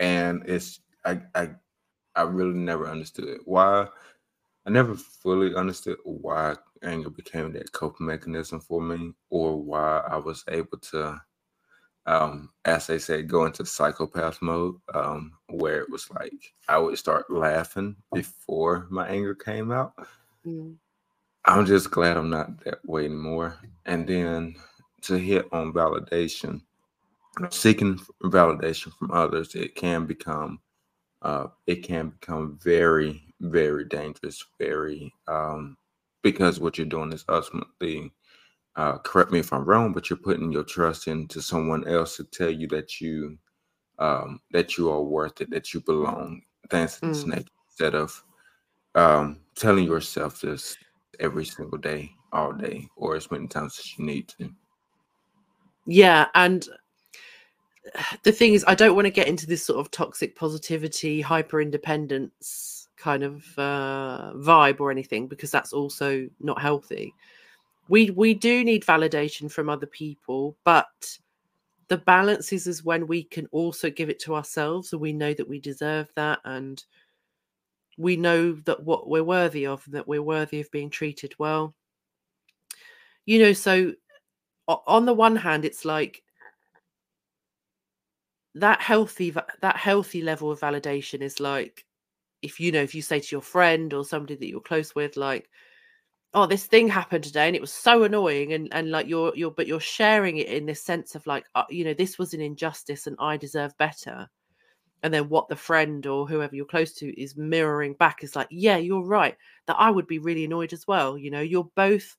and 0.00 0.42
it's, 0.46 0.80
I, 1.04 1.20
I, 1.34 1.50
I 2.14 2.22
really 2.22 2.54
never 2.54 2.88
understood 2.88 3.38
why. 3.44 3.86
I 4.66 4.70
never 4.70 4.96
fully 4.96 5.54
understood 5.54 5.98
why 6.04 6.56
anger 6.82 7.10
became 7.10 7.52
that 7.52 7.70
coping 7.70 8.06
mechanism 8.06 8.60
for 8.60 8.82
me 8.82 9.12
or 9.30 9.62
why 9.62 9.98
I 10.08 10.16
was 10.16 10.44
able 10.48 10.78
to 10.90 11.20
um, 12.06 12.50
as 12.64 12.86
they 12.86 12.98
say, 12.98 13.22
go 13.22 13.44
into 13.46 13.66
psychopath 13.66 14.40
mode, 14.40 14.76
um, 14.94 15.32
where 15.48 15.80
it 15.80 15.90
was 15.90 16.08
like 16.10 16.54
I 16.68 16.78
would 16.78 16.96
start 16.98 17.30
laughing 17.30 17.96
before 18.14 18.86
my 18.90 19.08
anger 19.08 19.34
came 19.34 19.72
out. 19.72 19.94
Mm. 20.46 20.76
I'm 21.46 21.64
just 21.64 21.90
glad 21.92 22.16
I'm 22.16 22.30
not 22.30 22.64
that 22.64 22.84
way 22.84 23.04
anymore. 23.04 23.56
And 23.84 24.06
then 24.06 24.56
to 25.02 25.16
hit 25.16 25.46
on 25.52 25.72
validation, 25.72 26.60
seeking 27.50 27.98
validation 28.24 28.92
from 28.98 29.12
others, 29.12 29.54
it 29.54 29.74
can 29.76 30.06
become 30.06 30.60
uh, 31.22 31.46
it 31.66 31.76
can 31.82 32.10
become 32.10 32.58
very, 32.62 33.22
very 33.40 33.84
dangerous, 33.84 34.44
very 34.58 35.12
um, 35.28 35.76
because 36.22 36.60
what 36.60 36.76
you're 36.76 36.86
doing 36.86 37.12
is 37.12 37.24
ultimately 37.28 38.12
uh, 38.76 38.98
correct 38.98 39.30
me 39.30 39.38
if 39.38 39.52
I'm 39.52 39.64
wrong, 39.64 39.92
but 39.92 40.10
you're 40.10 40.18
putting 40.18 40.52
your 40.52 40.64
trust 40.64 41.08
into 41.08 41.40
someone 41.40 41.86
else 41.88 42.16
to 42.16 42.24
tell 42.24 42.50
you 42.50 42.68
that 42.68 43.00
you 43.00 43.38
um, 43.98 44.40
that 44.50 44.76
you 44.76 44.90
are 44.90 45.02
worth 45.02 45.40
it, 45.40 45.50
that 45.50 45.72
you 45.72 45.80
belong, 45.80 46.42
things 46.70 46.98
mm. 47.00 47.46
instead 47.68 47.94
of 47.94 48.22
um, 48.94 49.40
telling 49.54 49.84
yourself 49.84 50.40
this 50.40 50.76
every 51.20 51.44
single 51.44 51.78
day, 51.78 52.12
all 52.32 52.52
day, 52.52 52.88
or 52.96 53.16
as 53.16 53.30
many 53.30 53.46
times 53.46 53.78
as 53.78 53.98
you 53.98 54.04
need 54.04 54.28
to. 54.28 54.50
Yeah, 55.86 56.26
and 56.34 56.66
the 58.22 58.32
thing 58.32 58.54
is, 58.54 58.64
I 58.66 58.74
don't 58.74 58.94
want 58.94 59.06
to 59.06 59.12
get 59.12 59.28
into 59.28 59.46
this 59.46 59.64
sort 59.64 59.80
of 59.80 59.90
toxic 59.90 60.36
positivity, 60.36 61.20
hyper 61.20 61.60
independence 61.60 62.88
kind 62.96 63.22
of 63.22 63.44
uh, 63.58 64.32
vibe 64.36 64.80
or 64.80 64.90
anything 64.90 65.26
because 65.26 65.50
that's 65.50 65.72
also 65.74 66.26
not 66.40 66.60
healthy 66.60 67.14
we 67.88 68.10
we 68.10 68.34
do 68.34 68.64
need 68.64 68.84
validation 68.84 69.50
from 69.50 69.68
other 69.68 69.86
people 69.86 70.56
but 70.64 71.18
the 71.88 71.98
balance 71.98 72.52
is 72.52 72.66
is 72.66 72.84
when 72.84 73.06
we 73.06 73.22
can 73.22 73.46
also 73.52 73.90
give 73.90 74.10
it 74.10 74.18
to 74.18 74.34
ourselves 74.34 74.92
and 74.92 75.00
we 75.00 75.12
know 75.12 75.32
that 75.34 75.48
we 75.48 75.60
deserve 75.60 76.10
that 76.14 76.40
and 76.44 76.84
we 77.96 78.16
know 78.16 78.52
that 78.52 78.82
what 78.82 79.08
we're 79.08 79.24
worthy 79.24 79.66
of 79.66 79.84
that 79.88 80.06
we're 80.06 80.22
worthy 80.22 80.60
of 80.60 80.70
being 80.70 80.90
treated 80.90 81.34
well. 81.38 81.74
You 83.24 83.40
know 83.40 83.52
so 83.52 83.94
on 84.68 85.06
the 85.06 85.14
one 85.14 85.36
hand 85.36 85.64
it's 85.64 85.84
like 85.84 86.22
that 88.56 88.80
healthy 88.80 89.30
that 89.60 89.76
healthy 89.76 90.22
level 90.22 90.50
of 90.50 90.60
validation 90.60 91.20
is 91.20 91.40
like 91.40 91.84
if 92.42 92.58
you 92.58 92.72
know 92.72 92.82
if 92.82 92.94
you 92.94 93.02
say 93.02 93.20
to 93.20 93.34
your 93.34 93.42
friend 93.42 93.92
or 93.92 94.04
somebody 94.04 94.34
that 94.34 94.48
you're 94.48 94.60
close 94.60 94.94
with 94.94 95.16
like 95.16 95.48
oh 96.34 96.46
this 96.46 96.66
thing 96.66 96.88
happened 96.88 97.22
today 97.22 97.46
and 97.46 97.54
it 97.54 97.60
was 97.60 97.72
so 97.72 98.04
annoying 98.04 98.52
and 98.52 98.68
and 98.72 98.90
like 98.90 99.06
you're 99.06 99.32
you're 99.36 99.50
but 99.50 99.66
you're 99.66 99.80
sharing 99.80 100.38
it 100.38 100.48
in 100.48 100.66
this 100.66 100.82
sense 100.82 101.14
of 101.14 101.26
like 101.26 101.44
uh, 101.54 101.64
you 101.70 101.84
know 101.84 101.94
this 101.94 102.18
was 102.18 102.34
an 102.34 102.40
injustice 102.40 103.06
and 103.06 103.16
i 103.20 103.36
deserve 103.36 103.76
better 103.78 104.28
and 105.02 105.12
then 105.12 105.28
what 105.28 105.48
the 105.48 105.56
friend 105.56 106.06
or 106.06 106.26
whoever 106.26 106.54
you're 106.54 106.64
close 106.64 106.92
to 106.92 107.20
is 107.20 107.36
mirroring 107.36 107.94
back 107.94 108.24
is 108.24 108.34
like 108.34 108.48
yeah 108.50 108.76
you're 108.76 109.04
right 109.04 109.36
that 109.66 109.76
i 109.78 109.90
would 109.90 110.06
be 110.06 110.18
really 110.18 110.44
annoyed 110.44 110.72
as 110.72 110.86
well 110.86 111.16
you 111.16 111.30
know 111.30 111.40
you're 111.40 111.70
both 111.76 112.16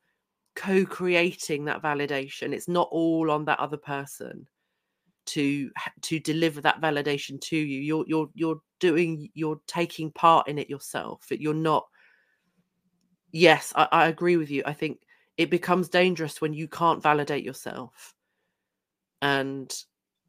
co-creating 0.55 1.65
that 1.65 1.81
validation 1.81 2.53
it's 2.53 2.67
not 2.67 2.87
all 2.91 3.29
on 3.29 3.45
that 3.45 3.59
other 3.59 3.77
person 3.77 4.47
to 5.25 5.69
to 6.01 6.19
deliver 6.19 6.61
that 6.61 6.81
validation 6.81 7.39
to 7.41 7.57
you 7.57 7.81
you're 7.81 8.05
you're 8.07 8.29
you're 8.33 8.61
doing 8.79 9.29
you're 9.33 9.59
taking 9.67 10.11
part 10.11 10.47
in 10.47 10.57
it 10.57 10.69
yourself 10.69 11.27
you're 11.29 11.53
not 11.53 11.85
yes, 13.31 13.73
I, 13.75 13.87
I 13.91 14.07
agree 14.07 14.37
with 14.37 14.49
you. 14.49 14.63
I 14.65 14.73
think 14.73 14.99
it 15.37 15.49
becomes 15.49 15.89
dangerous 15.89 16.41
when 16.41 16.53
you 16.53 16.67
can't 16.67 17.01
validate 17.01 17.43
yourself. 17.43 18.13
And 19.21 19.73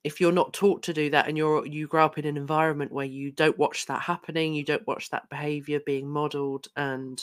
if 0.09 0.23
you're 0.23 0.33
not 0.33 0.55
taught 0.55 0.83
to 0.85 0.95
do 0.95 1.11
that 1.11 1.29
and 1.29 1.37
you're 1.37 1.67
you 1.67 1.87
grow 1.87 2.07
up 2.07 2.17
in 2.17 2.25
an 2.25 2.39
environment 2.39 2.91
where 2.91 3.05
you 3.05 3.31
don't 3.31 3.59
watch 3.59 3.85
that 3.85 4.01
happening, 4.01 4.55
you 4.55 4.65
don't 4.65 4.87
watch 4.87 5.11
that 5.11 5.29
behavior 5.29 5.81
being 5.85 6.09
modeled 6.09 6.67
and 6.77 7.23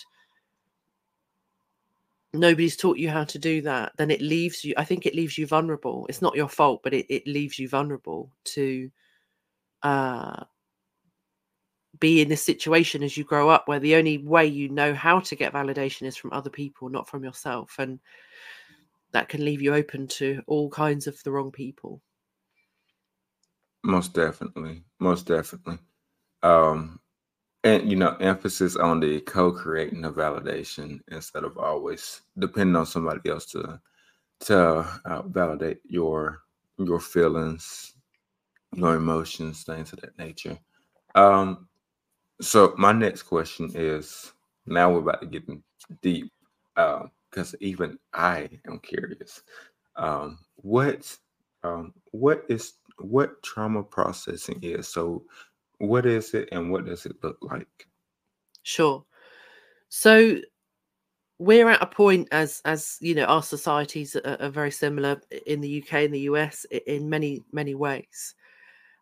nobody's 2.32 2.78
taught 2.78 3.00
you 3.00 3.10
how 3.10 3.24
to 3.24 3.40
do 3.40 3.60
that, 3.64 3.92
then 3.98 4.12
it 4.12 4.22
leaves 4.22 4.64
you, 4.64 4.76
I 4.78 4.84
think 4.84 5.08
it 5.08 5.16
leaves 5.16 5.36
you 5.36 5.48
vulnerable. 5.48 6.06
It's 6.10 6.22
not 6.22 6.36
your 6.36 6.48
fault, 6.48 6.82
but 6.84 6.94
it, 6.94 7.08
it 7.10 7.26
leaves 7.26 7.58
you 7.58 7.68
vulnerable 7.68 8.32
to 8.56 8.92
uh 9.82 10.44
be 12.00 12.22
in 12.22 12.30
this 12.30 12.44
situation 12.44 13.02
as 13.02 13.18
you 13.18 13.24
grow 13.24 13.50
up 13.50 13.68
where 13.68 13.80
the 13.80 13.96
only 13.96 14.20
way 14.20 14.46
you 14.46 14.70
know 14.70 14.94
how 14.94 15.20
to 15.20 15.36
get 15.36 15.54
validation 15.54 16.04
is 16.04 16.16
from 16.16 16.34
other 16.34 16.50
people 16.52 16.90
not 16.90 17.08
from 17.08 17.24
yourself 17.24 17.78
and 17.80 18.00
that 19.12 19.30
can 19.30 19.44
leave 19.44 19.62
you 19.62 19.74
open 19.74 20.06
to 20.08 20.42
all 20.46 20.70
kinds 20.70 21.08
of 21.08 21.22
the 21.24 21.32
wrong 21.32 21.52
people 21.52 22.02
most 23.86 24.14
definitely 24.14 24.84
most 25.00 25.28
definitely 25.28 25.78
um 26.44 27.00
and 27.64 27.90
you 27.90 27.96
know 27.96 28.16
emphasis 28.20 28.76
on 28.76 29.00
the 29.00 29.22
co-creating 29.22 30.02
the 30.02 30.12
validation 30.12 31.00
instead 31.10 31.44
of 31.44 31.58
always 31.58 32.22
depending 32.40 32.76
on 32.76 32.86
somebody 32.86 33.30
else 33.30 33.46
to 33.46 33.80
to 34.40 34.58
uh, 35.06 35.22
validate 35.28 35.80
your 35.86 36.42
your 36.78 37.00
feelings 37.00 37.94
your 38.74 38.96
emotions 38.96 39.64
things 39.64 39.94
of 39.94 40.02
that 40.02 40.18
nature 40.18 40.58
um 41.16 41.68
so 42.42 42.74
my 42.78 42.92
next 42.92 43.24
question 43.24 43.72
is 43.74 44.34
now 44.66 44.92
we're 44.92 45.00
about 45.00 45.22
to 45.22 45.28
get 45.28 45.48
deep 46.02 46.32
because 46.76 47.54
uh, 47.54 47.58
even 47.62 47.98
I 48.14 48.50
am 48.68 48.80
curious. 48.80 49.42
Um, 49.96 50.40
what 50.56 51.18
um, 51.66 51.94
what 52.12 52.44
is 52.50 52.74
what 53.00 53.42
trauma 53.44 53.84
processing 53.84 54.60
is? 54.62 54.88
So 54.88 55.24
what 55.80 56.06
is 56.06 56.34
it 56.34 56.50
and 56.52 56.72
what 56.72 56.86
does 56.86 57.06
it 57.06 57.16
look 57.24 57.38
like? 57.42 57.88
Sure. 58.64 59.04
So 59.90 60.38
we're 61.38 61.70
at 61.70 61.82
a 61.82 61.88
point 61.88 62.30
as 62.32 62.62
as 62.64 62.98
you 63.02 63.14
know 63.14 63.26
our 63.26 63.44
societies 63.44 64.16
are, 64.16 64.38
are 64.40 64.50
very 64.50 64.72
similar 64.72 65.22
in 65.46 65.60
the 65.60 65.82
UK 65.82 66.06
and 66.06 66.14
the 66.14 66.22
US 66.22 66.66
in 66.88 67.10
many 67.10 67.44
many 67.52 67.76
ways. 67.76 68.36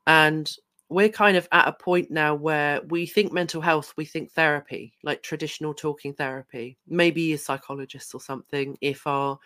And 0.08 0.52
we're 0.90 1.10
kind 1.10 1.38
of 1.38 1.48
at 1.52 1.68
a 1.68 1.74
point 1.74 2.12
now 2.12 2.36
where 2.36 2.82
we 2.90 3.06
think 3.06 3.32
mental 3.32 3.62
health, 3.62 3.94
we 3.98 4.06
think 4.06 4.32
therapy, 4.32 4.94
like 5.04 5.24
traditional 5.24 5.74
talking 5.74 6.14
therapy, 6.14 6.78
maybe 6.88 7.34
a 7.34 7.38
psychologist 7.38 8.14
or 8.14 8.22
something, 8.22 8.78
if 8.82 9.08
our 9.08 9.40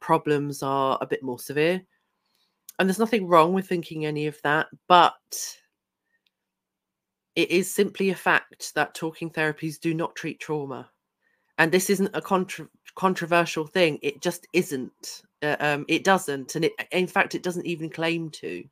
problems 0.00 0.62
are 0.62 0.98
a 1.00 1.06
bit 1.06 1.22
more 1.22 1.38
severe. 1.38 1.82
And 2.78 2.88
there's 2.88 2.98
nothing 2.98 3.26
wrong 3.26 3.52
with 3.52 3.66
thinking 3.68 4.04
any 4.04 4.26
of 4.26 4.40
that, 4.42 4.66
but 4.86 5.56
it 7.34 7.50
is 7.50 7.72
simply 7.72 8.10
a 8.10 8.14
fact 8.14 8.74
that 8.74 8.94
talking 8.94 9.30
therapies 9.30 9.80
do 9.80 9.94
not 9.94 10.14
treat 10.14 10.40
trauma. 10.40 10.90
And 11.58 11.72
this 11.72 11.88
isn't 11.88 12.10
a 12.14 12.20
contra- 12.20 12.68
controversial 12.94 13.66
thing. 13.66 13.98
It 14.02 14.20
just 14.20 14.46
isn't. 14.52 15.22
Uh, 15.42 15.56
um, 15.60 15.84
it 15.88 16.04
doesn't. 16.04 16.54
And 16.54 16.66
it, 16.66 16.72
in 16.92 17.06
fact, 17.06 17.34
it 17.34 17.42
doesn't 17.42 17.66
even 17.66 17.88
claim 17.88 18.30
to 18.30 18.64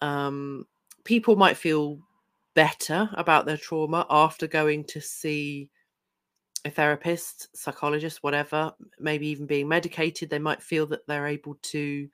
um, 0.00 0.66
people 1.04 1.36
might 1.36 1.56
feel 1.56 1.98
better 2.54 3.08
about 3.14 3.46
their 3.46 3.56
trauma 3.56 4.06
after 4.10 4.46
going 4.46 4.84
to 4.84 5.00
see 5.00 5.68
a 6.64 6.70
therapist, 6.70 7.54
psychologist, 7.56 8.22
whatever, 8.22 8.72
maybe 8.98 9.28
even 9.28 9.46
being 9.46 9.68
medicated. 9.68 10.28
They 10.28 10.38
might 10.38 10.62
feel 10.62 10.86
that 10.86 11.06
they're 11.06 11.26
able 11.26 11.56
to 11.62 12.08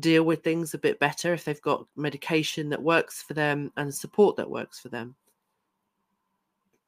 deal 0.00 0.24
with 0.24 0.42
things 0.42 0.74
a 0.74 0.78
bit 0.78 0.98
better 0.98 1.32
if 1.32 1.44
they've 1.44 1.60
got 1.62 1.86
medication 1.96 2.68
that 2.70 2.82
works 2.82 3.22
for 3.22 3.34
them 3.34 3.72
and 3.76 3.94
support 3.94 4.36
that 4.36 4.50
works 4.50 4.80
for 4.80 4.88
them. 4.88 5.14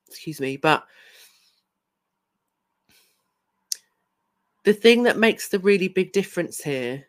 Excuse 0.09 0.41
me. 0.41 0.57
But 0.57 0.87
the 4.65 4.73
thing 4.73 5.05
that 5.05 5.17
makes 5.17 5.49
the 5.49 5.59
really 5.59 5.89
big 5.89 6.13
difference 6.13 6.63
here, 6.63 7.07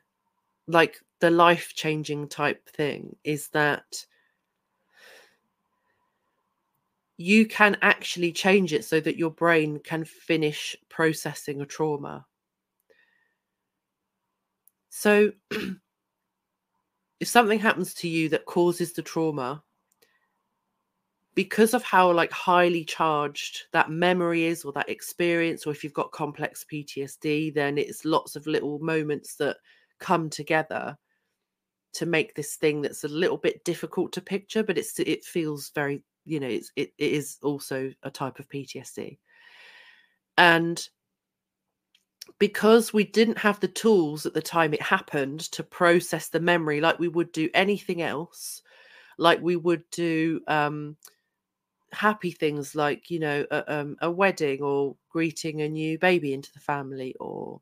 like 0.67 1.01
the 1.19 1.29
life 1.29 1.73
changing 1.75 2.27
type 2.27 2.69
thing 2.69 3.15
is 3.23 3.49
that 3.49 4.05
you 7.17 7.45
can 7.45 7.75
actually 7.81 8.31
change 8.31 8.71
it 8.71 8.85
so 8.85 9.01
that 9.01 9.17
your 9.17 9.29
brain 9.29 9.79
can 9.83 10.05
finish 10.05 10.73
processing 10.88 11.59
a 11.59 11.65
trauma. 11.65 12.25
So, 14.89 15.33
if 17.19 17.27
something 17.27 17.60
happens 17.60 17.93
to 17.95 18.08
you 18.08 18.29
that 18.29 18.45
causes 18.45 18.93
the 18.93 19.01
trauma, 19.01 19.63
because 21.36 21.73
of 21.73 21.84
how 21.84 22.12
like 22.12 22.32
highly 22.32 22.84
charged 22.84 23.63
that 23.71 23.89
memory 23.89 24.43
is 24.43 24.65
or 24.65 24.73
that 24.73 24.89
experience 24.89 25.65
or 25.65 25.71
if 25.71 25.84
you've 25.86 25.93
got 25.93 26.12
complex 26.12 26.65
PTSD 26.69 27.53
then 27.53 27.77
it's 27.77 28.03
lots 28.03 28.36
of 28.36 28.45
little 28.45 28.77
moments 28.79 29.36
that 29.36 29.55
come 30.01 30.29
together 30.29 30.97
to 31.93 32.05
make 32.05 32.36
this 32.36 32.55
thing 32.55 32.82
that's 32.82 33.05
a 33.05 33.08
little 33.08 33.38
bit 33.38 33.63
difficult 33.63 34.12
to 34.12 34.21
picture 34.21 34.63
but 34.63 34.77
it's 34.77 34.99
it 34.99 35.23
feels 35.23 35.71
very 35.73 36.03
you 36.25 36.41
know 36.41 36.47
it's 36.47 36.71
it, 36.75 36.91
it 36.97 37.13
is 37.13 37.38
also 37.41 37.89
a 38.03 38.12
type 38.12 38.39
of 38.39 38.49
PTSD 38.49 39.17
and 40.38 40.89
because 42.37 42.93
we 42.93 43.03
didn't 43.03 43.37
have 43.37 43.59
the 43.59 43.67
tools 43.67 44.25
at 44.25 44.33
the 44.33 44.41
time 44.41 44.73
it 44.73 44.81
happened 44.81 45.39
to 45.39 45.63
process 45.63 46.29
the 46.29 46.39
memory 46.39 46.81
like 46.81 46.99
we 46.99 47.07
would 47.07 47.31
do 47.31 47.49
anything 47.53 48.01
else 48.01 48.61
like 49.17 49.41
we 49.41 49.55
would 49.55 49.83
do 49.91 50.39
um 50.47 50.95
happy 51.91 52.31
things 52.31 52.75
like 52.75 53.09
you 53.09 53.19
know 53.19 53.45
a, 53.51 53.79
um, 53.79 53.95
a 54.01 54.11
wedding 54.11 54.61
or 54.61 54.95
greeting 55.09 55.61
a 55.61 55.69
new 55.69 55.97
baby 55.97 56.33
into 56.33 56.51
the 56.53 56.59
family 56.59 57.15
or 57.19 57.59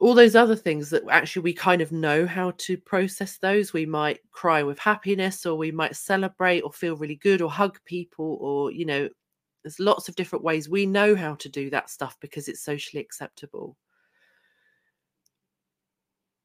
all 0.00 0.14
those 0.14 0.34
other 0.34 0.56
things 0.56 0.90
that 0.90 1.02
actually 1.10 1.42
we 1.42 1.52
kind 1.52 1.80
of 1.80 1.92
know 1.92 2.26
how 2.26 2.52
to 2.58 2.76
process 2.76 3.38
those. 3.38 3.72
We 3.72 3.86
might 3.86 4.20
cry 4.32 4.62
with 4.62 4.78
happiness 4.78 5.46
or 5.46 5.56
we 5.56 5.70
might 5.70 5.96
celebrate 5.96 6.60
or 6.60 6.72
feel 6.72 6.96
really 6.96 7.16
good 7.16 7.40
or 7.40 7.50
hug 7.50 7.78
people 7.84 8.36
or 8.40 8.72
you 8.72 8.84
know 8.84 9.08
there's 9.64 9.80
lots 9.80 10.08
of 10.08 10.14
different 10.14 10.44
ways 10.44 10.68
we 10.68 10.86
know 10.86 11.16
how 11.16 11.34
to 11.34 11.48
do 11.48 11.70
that 11.70 11.90
stuff 11.90 12.16
because 12.20 12.46
it's 12.46 12.62
socially 12.62 13.00
acceptable 13.00 13.76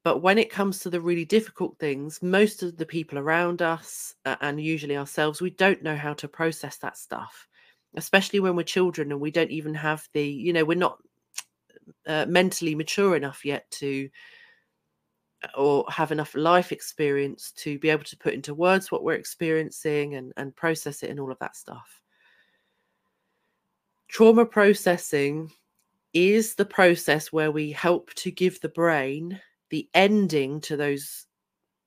but 0.02 0.18
when 0.18 0.38
it 0.38 0.50
comes 0.50 0.78
to 0.80 0.90
the 0.90 1.00
really 1.00 1.26
difficult 1.26 1.78
things, 1.78 2.22
most 2.22 2.62
of 2.62 2.76
the 2.76 2.86
people 2.86 3.18
around 3.18 3.60
us 3.60 4.14
uh, 4.24 4.36
and 4.40 4.60
usually 4.60 4.96
ourselves, 4.96 5.42
we 5.42 5.50
don't 5.50 5.82
know 5.82 5.96
how 5.96 6.14
to 6.14 6.28
process 6.28 6.78
that 6.78 6.96
stuff, 6.96 7.46
especially 7.96 8.40
when 8.40 8.56
we're 8.56 8.62
children 8.62 9.12
and 9.12 9.20
we 9.20 9.30
don't 9.30 9.50
even 9.50 9.74
have 9.74 10.08
the, 10.14 10.26
you 10.26 10.54
know, 10.54 10.64
we're 10.64 10.78
not 10.78 10.98
uh, 12.06 12.24
mentally 12.26 12.74
mature 12.74 13.14
enough 13.14 13.44
yet 13.44 13.70
to 13.72 14.08
or 15.56 15.84
have 15.88 16.12
enough 16.12 16.34
life 16.34 16.70
experience 16.70 17.52
to 17.52 17.78
be 17.78 17.88
able 17.90 18.04
to 18.04 18.16
put 18.16 18.34
into 18.34 18.54
words 18.54 18.90
what 18.90 19.02
we're 19.02 19.14
experiencing 19.14 20.14
and, 20.14 20.32
and 20.36 20.56
process 20.56 21.02
it 21.02 21.10
and 21.10 21.20
all 21.20 21.32
of 21.32 21.38
that 21.40 21.56
stuff. 21.56 21.99
Trauma 24.10 24.44
processing 24.44 25.52
is 26.12 26.56
the 26.56 26.64
process 26.64 27.32
where 27.32 27.52
we 27.52 27.70
help 27.70 28.12
to 28.14 28.32
give 28.32 28.60
the 28.60 28.68
brain 28.68 29.40
the 29.70 29.88
ending 29.94 30.60
to 30.62 30.76
those 30.76 31.26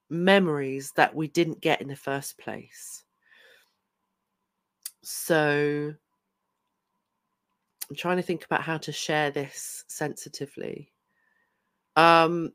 memories 0.09 0.93
that 0.95 1.13
we 1.13 1.27
didn't 1.27 1.59
get 1.59 1.81
in 1.81 1.89
the 1.89 1.97
first 1.97 2.37
place. 2.37 3.03
So 5.01 5.93
I'm 7.89 7.95
trying 7.97 8.17
to 8.17 8.23
think 8.23 8.45
about 8.45 8.61
how 8.61 8.77
to 8.77 8.93
share 8.93 9.29
this 9.29 9.83
sensitively. 9.89 10.93
Um 11.97 12.53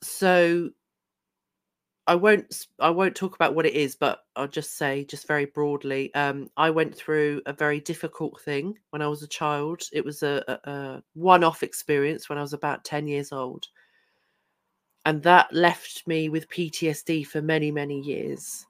so 0.00 0.70
I 2.06 2.14
won't 2.14 2.66
I 2.80 2.90
won't 2.90 3.16
talk 3.16 3.34
about 3.34 3.54
what 3.54 3.66
it 3.66 3.74
is, 3.74 3.94
but 3.94 4.20
I'll 4.36 4.46
just 4.48 4.76
say 4.76 5.04
just 5.04 5.26
very 5.26 5.46
broadly. 5.46 6.12
Um, 6.14 6.50
I 6.56 6.70
went 6.70 6.94
through 6.94 7.40
a 7.46 7.52
very 7.52 7.80
difficult 7.80 8.40
thing 8.42 8.78
when 8.90 9.00
I 9.02 9.08
was 9.08 9.22
a 9.22 9.28
child. 9.28 9.82
It 9.92 10.04
was 10.04 10.22
a, 10.22 10.44
a, 10.46 10.70
a 10.70 11.02
one-off 11.14 11.62
experience 11.62 12.28
when 12.28 12.38
I 12.38 12.42
was 12.42 12.52
about 12.52 12.84
10 12.84 13.06
years 13.06 13.32
old 13.32 13.68
and 15.04 15.22
that 15.22 15.52
left 15.52 16.06
me 16.06 16.28
with 16.28 16.48
PTSD 16.48 17.26
for 17.26 17.42
many, 17.42 17.70
many 17.70 18.00
years. 18.00 18.66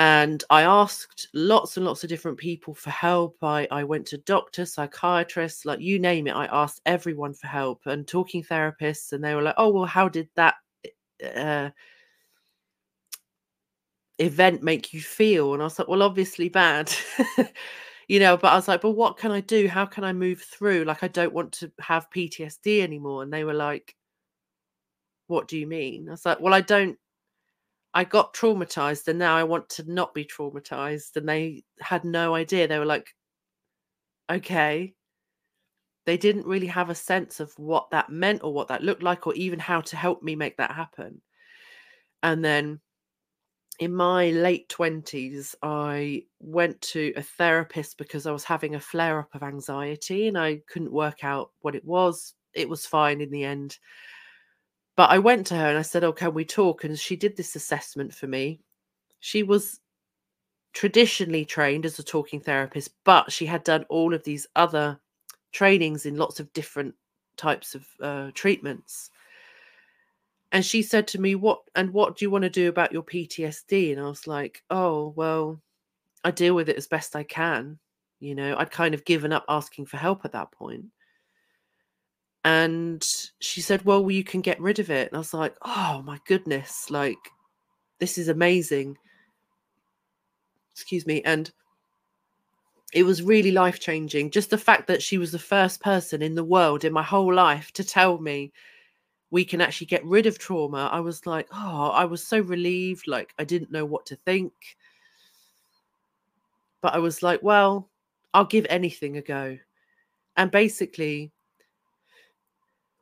And 0.00 0.44
I 0.48 0.62
asked 0.62 1.28
lots 1.34 1.76
and 1.76 1.84
lots 1.84 2.04
of 2.04 2.08
different 2.08 2.38
people 2.38 2.72
for 2.74 2.90
help. 2.90 3.36
I, 3.42 3.66
I 3.70 3.82
went 3.82 4.06
to 4.08 4.18
doctors, 4.18 4.74
psychiatrists, 4.74 5.64
like 5.64 5.80
you 5.80 5.98
name 5.98 6.28
it. 6.28 6.36
I 6.36 6.46
asked 6.46 6.82
everyone 6.86 7.34
for 7.34 7.48
help 7.48 7.80
and 7.86 8.06
talking 8.06 8.44
therapists, 8.44 9.12
and 9.12 9.24
they 9.24 9.34
were 9.34 9.42
like, 9.42 9.56
"Oh, 9.58 9.70
well, 9.70 9.86
how 9.86 10.08
did 10.08 10.28
that 10.36 10.54
uh, 11.34 11.70
event 14.18 14.62
make 14.62 14.92
you 14.94 15.00
feel?" 15.00 15.54
And 15.54 15.62
I 15.62 15.66
was 15.66 15.78
like, 15.78 15.88
"Well, 15.88 16.02
obviously 16.02 16.48
bad." 16.48 16.92
you 18.08 18.18
know 18.18 18.38
but 18.38 18.48
i 18.50 18.54
was 18.56 18.66
like 18.68 18.80
but 18.80 18.92
what 18.92 19.18
can 19.18 19.30
i 19.30 19.38
do 19.40 19.68
how 19.68 19.84
can 19.84 20.02
i 20.02 20.14
move 20.14 20.40
through 20.40 20.82
like 20.84 21.02
i 21.02 21.08
don't 21.08 21.34
want 21.34 21.52
to 21.52 21.70
have 21.78 22.08
ptsd 22.08 22.80
anymore 22.80 23.22
and 23.22 23.30
they 23.30 23.44
were 23.44 23.52
like 23.52 23.94
what 25.28 25.46
do 25.46 25.56
you 25.58 25.66
mean? 25.66 26.08
I 26.08 26.12
was 26.12 26.26
like, 26.26 26.40
well, 26.40 26.54
I 26.54 26.60
don't, 26.60 26.98
I 27.94 28.04
got 28.04 28.34
traumatized 28.34 29.08
and 29.08 29.18
now 29.18 29.36
I 29.36 29.44
want 29.44 29.68
to 29.70 29.90
not 29.92 30.14
be 30.14 30.24
traumatized. 30.24 31.16
And 31.16 31.28
they 31.28 31.64
had 31.80 32.04
no 32.04 32.34
idea. 32.34 32.68
They 32.68 32.78
were 32.78 32.86
like, 32.86 33.14
okay. 34.30 34.94
They 36.06 36.16
didn't 36.16 36.46
really 36.46 36.66
have 36.68 36.88
a 36.90 36.94
sense 36.94 37.38
of 37.38 37.52
what 37.58 37.90
that 37.90 38.10
meant 38.10 38.42
or 38.42 38.52
what 38.52 38.68
that 38.68 38.82
looked 38.82 39.02
like 39.02 39.26
or 39.26 39.34
even 39.34 39.58
how 39.58 39.82
to 39.82 39.96
help 39.96 40.22
me 40.22 40.34
make 40.34 40.56
that 40.56 40.72
happen. 40.72 41.20
And 42.22 42.44
then 42.44 42.80
in 43.78 43.94
my 43.94 44.30
late 44.30 44.68
20s, 44.68 45.54
I 45.62 46.24
went 46.40 46.80
to 46.82 47.12
a 47.16 47.22
therapist 47.22 47.96
because 47.96 48.26
I 48.26 48.32
was 48.32 48.44
having 48.44 48.74
a 48.74 48.80
flare 48.80 49.20
up 49.20 49.34
of 49.34 49.42
anxiety 49.42 50.26
and 50.28 50.36
I 50.36 50.62
couldn't 50.68 50.92
work 50.92 51.22
out 51.22 51.52
what 51.60 51.74
it 51.74 51.84
was. 51.84 52.34
It 52.54 52.68
was 52.68 52.86
fine 52.86 53.20
in 53.20 53.30
the 53.30 53.44
end. 53.44 53.78
But 54.96 55.10
I 55.10 55.18
went 55.18 55.46
to 55.48 55.56
her 55.56 55.68
and 55.68 55.78
I 55.78 55.82
said, 55.82 56.02
Oh, 56.02 56.12
can 56.12 56.34
we 56.34 56.44
talk? 56.44 56.82
And 56.82 56.98
she 56.98 57.14
did 57.14 57.36
this 57.36 57.54
assessment 57.54 58.12
for 58.12 58.26
me. 58.26 58.60
She 59.20 59.44
was 59.44 59.80
traditionally 60.72 61.44
trained 61.44 61.86
as 61.86 61.98
a 61.98 62.04
talking 62.04 62.40
therapist, 62.40 62.90
but 63.04 63.30
she 63.30 63.46
had 63.46 63.62
done 63.62 63.84
all 63.88 64.12
of 64.12 64.24
these 64.24 64.46
other 64.56 65.00
trainings 65.52 66.04
in 66.04 66.16
lots 66.16 66.40
of 66.40 66.52
different 66.52 66.94
types 67.36 67.76
of 67.76 67.86
uh, 68.00 68.30
treatments. 68.34 69.10
And 70.50 70.64
she 70.64 70.82
said 70.82 71.06
to 71.08 71.20
me, 71.20 71.34
What 71.34 71.60
and 71.74 71.92
what 71.92 72.16
do 72.16 72.24
you 72.24 72.30
want 72.30 72.42
to 72.42 72.50
do 72.50 72.68
about 72.68 72.92
your 72.92 73.02
PTSD? 73.02 73.92
And 73.92 74.00
I 74.00 74.08
was 74.08 74.26
like, 74.26 74.62
Oh, 74.70 75.12
well, 75.16 75.60
I 76.24 76.30
deal 76.30 76.54
with 76.54 76.68
it 76.68 76.76
as 76.76 76.86
best 76.86 77.14
I 77.16 77.22
can. 77.22 77.78
You 78.20 78.34
know, 78.34 78.56
I'd 78.56 78.70
kind 78.70 78.94
of 78.94 79.04
given 79.04 79.32
up 79.32 79.44
asking 79.48 79.86
for 79.86 79.98
help 79.98 80.24
at 80.24 80.32
that 80.32 80.50
point. 80.50 80.86
And 82.44 83.06
she 83.40 83.60
said, 83.60 83.84
Well, 83.84 84.10
you 84.10 84.24
can 84.24 84.40
get 84.40 84.60
rid 84.60 84.78
of 84.78 84.90
it. 84.90 85.08
And 85.08 85.16
I 85.16 85.18
was 85.18 85.34
like, 85.34 85.54
Oh 85.62 86.02
my 86.04 86.18
goodness, 86.26 86.90
like, 86.90 87.18
this 87.98 88.16
is 88.16 88.28
amazing. 88.28 88.96
Excuse 90.72 91.06
me. 91.06 91.22
And 91.22 91.50
it 92.94 93.02
was 93.02 93.22
really 93.22 93.50
life 93.50 93.80
changing. 93.80 94.30
Just 94.30 94.48
the 94.50 94.56
fact 94.56 94.86
that 94.86 95.02
she 95.02 95.18
was 95.18 95.30
the 95.30 95.38
first 95.38 95.82
person 95.82 96.22
in 96.22 96.34
the 96.34 96.44
world 96.44 96.84
in 96.84 96.92
my 96.92 97.02
whole 97.02 97.34
life 97.34 97.70
to 97.72 97.84
tell 97.84 98.18
me 98.18 98.52
we 99.30 99.44
can 99.44 99.60
actually 99.60 99.86
get 99.86 100.04
rid 100.04 100.26
of 100.26 100.38
trauma. 100.38 100.88
I 100.90 101.00
was 101.00 101.26
like, 101.26 101.48
oh, 101.52 101.90
I 101.90 102.04
was 102.04 102.26
so 102.26 102.40
relieved. 102.40 103.06
Like, 103.06 103.34
I 103.38 103.44
didn't 103.44 103.72
know 103.72 103.84
what 103.84 104.06
to 104.06 104.16
think. 104.16 104.52
But 106.80 106.94
I 106.94 106.98
was 106.98 107.22
like, 107.22 107.42
well, 107.42 107.90
I'll 108.32 108.44
give 108.44 108.66
anything 108.70 109.16
a 109.16 109.22
go. 109.22 109.58
And 110.36 110.50
basically, 110.50 111.32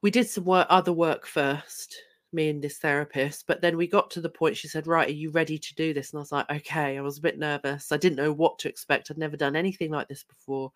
we 0.03 0.11
did 0.11 0.29
some 0.29 0.45
work, 0.45 0.67
other 0.71 0.93
work 0.93 1.27
first, 1.27 1.97
me 2.33 2.49
and 2.49 2.63
this 2.63 2.79
therapist, 2.79 3.47
but 3.47 3.61
then 3.61 3.77
we 3.77 3.87
got 3.87 4.11
to 4.13 4.21
the 4.21 4.29
point 4.29 4.57
she 4.57 4.69
said, 4.69 4.87
Right, 4.87 5.09
are 5.09 5.13
you 5.13 5.31
ready 5.31 5.59
to 5.59 5.75
do 5.75 5.93
this? 5.93 6.13
And 6.13 6.19
I 6.19 6.21
was 6.21 6.33
like, 6.33 6.51
Okay. 6.51 6.97
I 6.97 7.01
was 7.01 7.19
a 7.19 7.23
bit 7.23 7.39
nervous. 7.39 7.93
I 7.93 7.97
didn't 7.97 8.17
know 8.17 8.33
what 8.33 8.59
to 8.61 8.69
expect. 8.69 9.11
I'd 9.11 9.19
never 9.19 9.37
done 9.37 9.57
anything 9.57 9.91
like 9.91 10.09
this 10.09 10.25
before. 10.25 10.73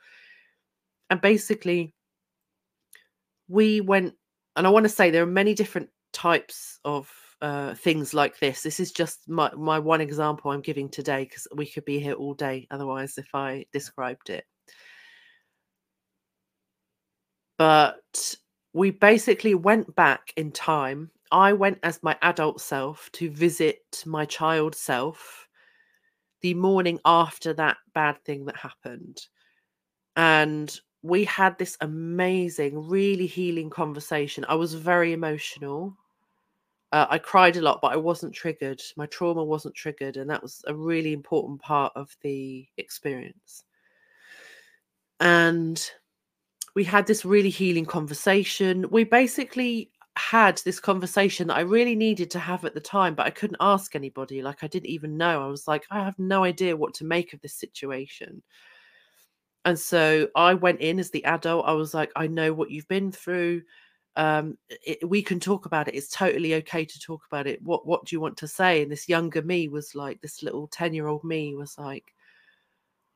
And 1.10 1.20
basically, 1.20 1.94
we 3.48 3.80
went, 3.80 4.14
and 4.60 4.66
I 4.66 4.70
want 4.70 4.84
to 4.84 4.90
say 4.90 5.10
there 5.10 5.22
are 5.22 5.26
many 5.26 5.54
different 5.54 5.88
types 6.12 6.80
of 6.84 7.10
uh, 7.40 7.72
things 7.76 8.12
like 8.12 8.38
this. 8.40 8.62
This 8.62 8.78
is 8.78 8.92
just 8.92 9.26
my, 9.26 9.50
my 9.54 9.78
one 9.78 10.02
example 10.02 10.50
I'm 10.50 10.60
giving 10.60 10.90
today 10.90 11.24
because 11.24 11.48
we 11.56 11.64
could 11.64 11.86
be 11.86 11.98
here 11.98 12.12
all 12.12 12.34
day 12.34 12.66
otherwise 12.70 13.16
if 13.16 13.34
I 13.34 13.64
described 13.72 14.28
it. 14.28 14.44
But 17.56 18.34
we 18.74 18.90
basically 18.90 19.54
went 19.54 19.96
back 19.96 20.30
in 20.36 20.52
time. 20.52 21.10
I 21.32 21.54
went 21.54 21.78
as 21.82 22.02
my 22.02 22.18
adult 22.20 22.60
self 22.60 23.08
to 23.12 23.30
visit 23.30 24.02
my 24.04 24.26
child 24.26 24.74
self 24.74 25.48
the 26.42 26.52
morning 26.52 27.00
after 27.06 27.54
that 27.54 27.78
bad 27.94 28.22
thing 28.26 28.44
that 28.44 28.56
happened. 28.56 29.22
And 30.16 30.78
we 31.02 31.24
had 31.24 31.56
this 31.58 31.76
amazing, 31.80 32.88
really 32.88 33.26
healing 33.26 33.70
conversation. 33.70 34.44
I 34.48 34.54
was 34.54 34.74
very 34.74 35.12
emotional. 35.12 35.96
Uh, 36.92 37.06
I 37.08 37.18
cried 37.18 37.56
a 37.56 37.62
lot, 37.62 37.80
but 37.80 37.92
I 37.92 37.96
wasn't 37.96 38.34
triggered. 38.34 38.82
My 38.96 39.06
trauma 39.06 39.42
wasn't 39.42 39.74
triggered. 39.74 40.16
And 40.16 40.28
that 40.28 40.42
was 40.42 40.62
a 40.66 40.74
really 40.74 41.12
important 41.12 41.60
part 41.60 41.92
of 41.96 42.14
the 42.22 42.66
experience. 42.76 43.64
And 45.20 45.90
we 46.74 46.84
had 46.84 47.06
this 47.06 47.24
really 47.24 47.50
healing 47.50 47.86
conversation. 47.86 48.86
We 48.90 49.04
basically 49.04 49.90
had 50.16 50.60
this 50.64 50.80
conversation 50.80 51.48
that 51.48 51.56
I 51.56 51.60
really 51.60 51.94
needed 51.94 52.30
to 52.32 52.38
have 52.38 52.64
at 52.64 52.74
the 52.74 52.80
time, 52.80 53.14
but 53.14 53.26
I 53.26 53.30
couldn't 53.30 53.56
ask 53.60 53.94
anybody. 53.94 54.42
Like 54.42 54.62
I 54.62 54.66
didn't 54.66 54.90
even 54.90 55.16
know. 55.16 55.42
I 55.42 55.46
was 55.46 55.66
like, 55.66 55.84
I 55.90 56.04
have 56.04 56.18
no 56.18 56.44
idea 56.44 56.76
what 56.76 56.92
to 56.94 57.04
make 57.04 57.32
of 57.32 57.40
this 57.40 57.54
situation. 57.54 58.42
And 59.64 59.78
so 59.78 60.28
I 60.34 60.54
went 60.54 60.80
in 60.80 60.98
as 60.98 61.10
the 61.10 61.24
adult. 61.24 61.66
I 61.66 61.72
was 61.72 61.92
like, 61.94 62.10
I 62.16 62.26
know 62.26 62.52
what 62.52 62.70
you've 62.70 62.88
been 62.88 63.12
through. 63.12 63.62
Um, 64.16 64.58
it, 64.68 65.08
we 65.08 65.22
can 65.22 65.38
talk 65.40 65.66
about 65.66 65.88
it. 65.88 65.94
It's 65.94 66.08
totally 66.10 66.54
okay 66.56 66.84
to 66.84 67.00
talk 67.00 67.22
about 67.30 67.46
it. 67.46 67.62
What 67.62 67.86
What 67.86 68.04
do 68.06 68.16
you 68.16 68.20
want 68.20 68.36
to 68.38 68.48
say? 68.48 68.82
And 68.82 68.90
this 68.90 69.08
younger 69.08 69.42
me 69.42 69.68
was 69.68 69.94
like, 69.94 70.20
this 70.20 70.42
little 70.42 70.66
ten 70.68 70.94
year 70.94 71.06
old 71.08 71.24
me 71.24 71.54
was 71.54 71.78
like, 71.78 72.14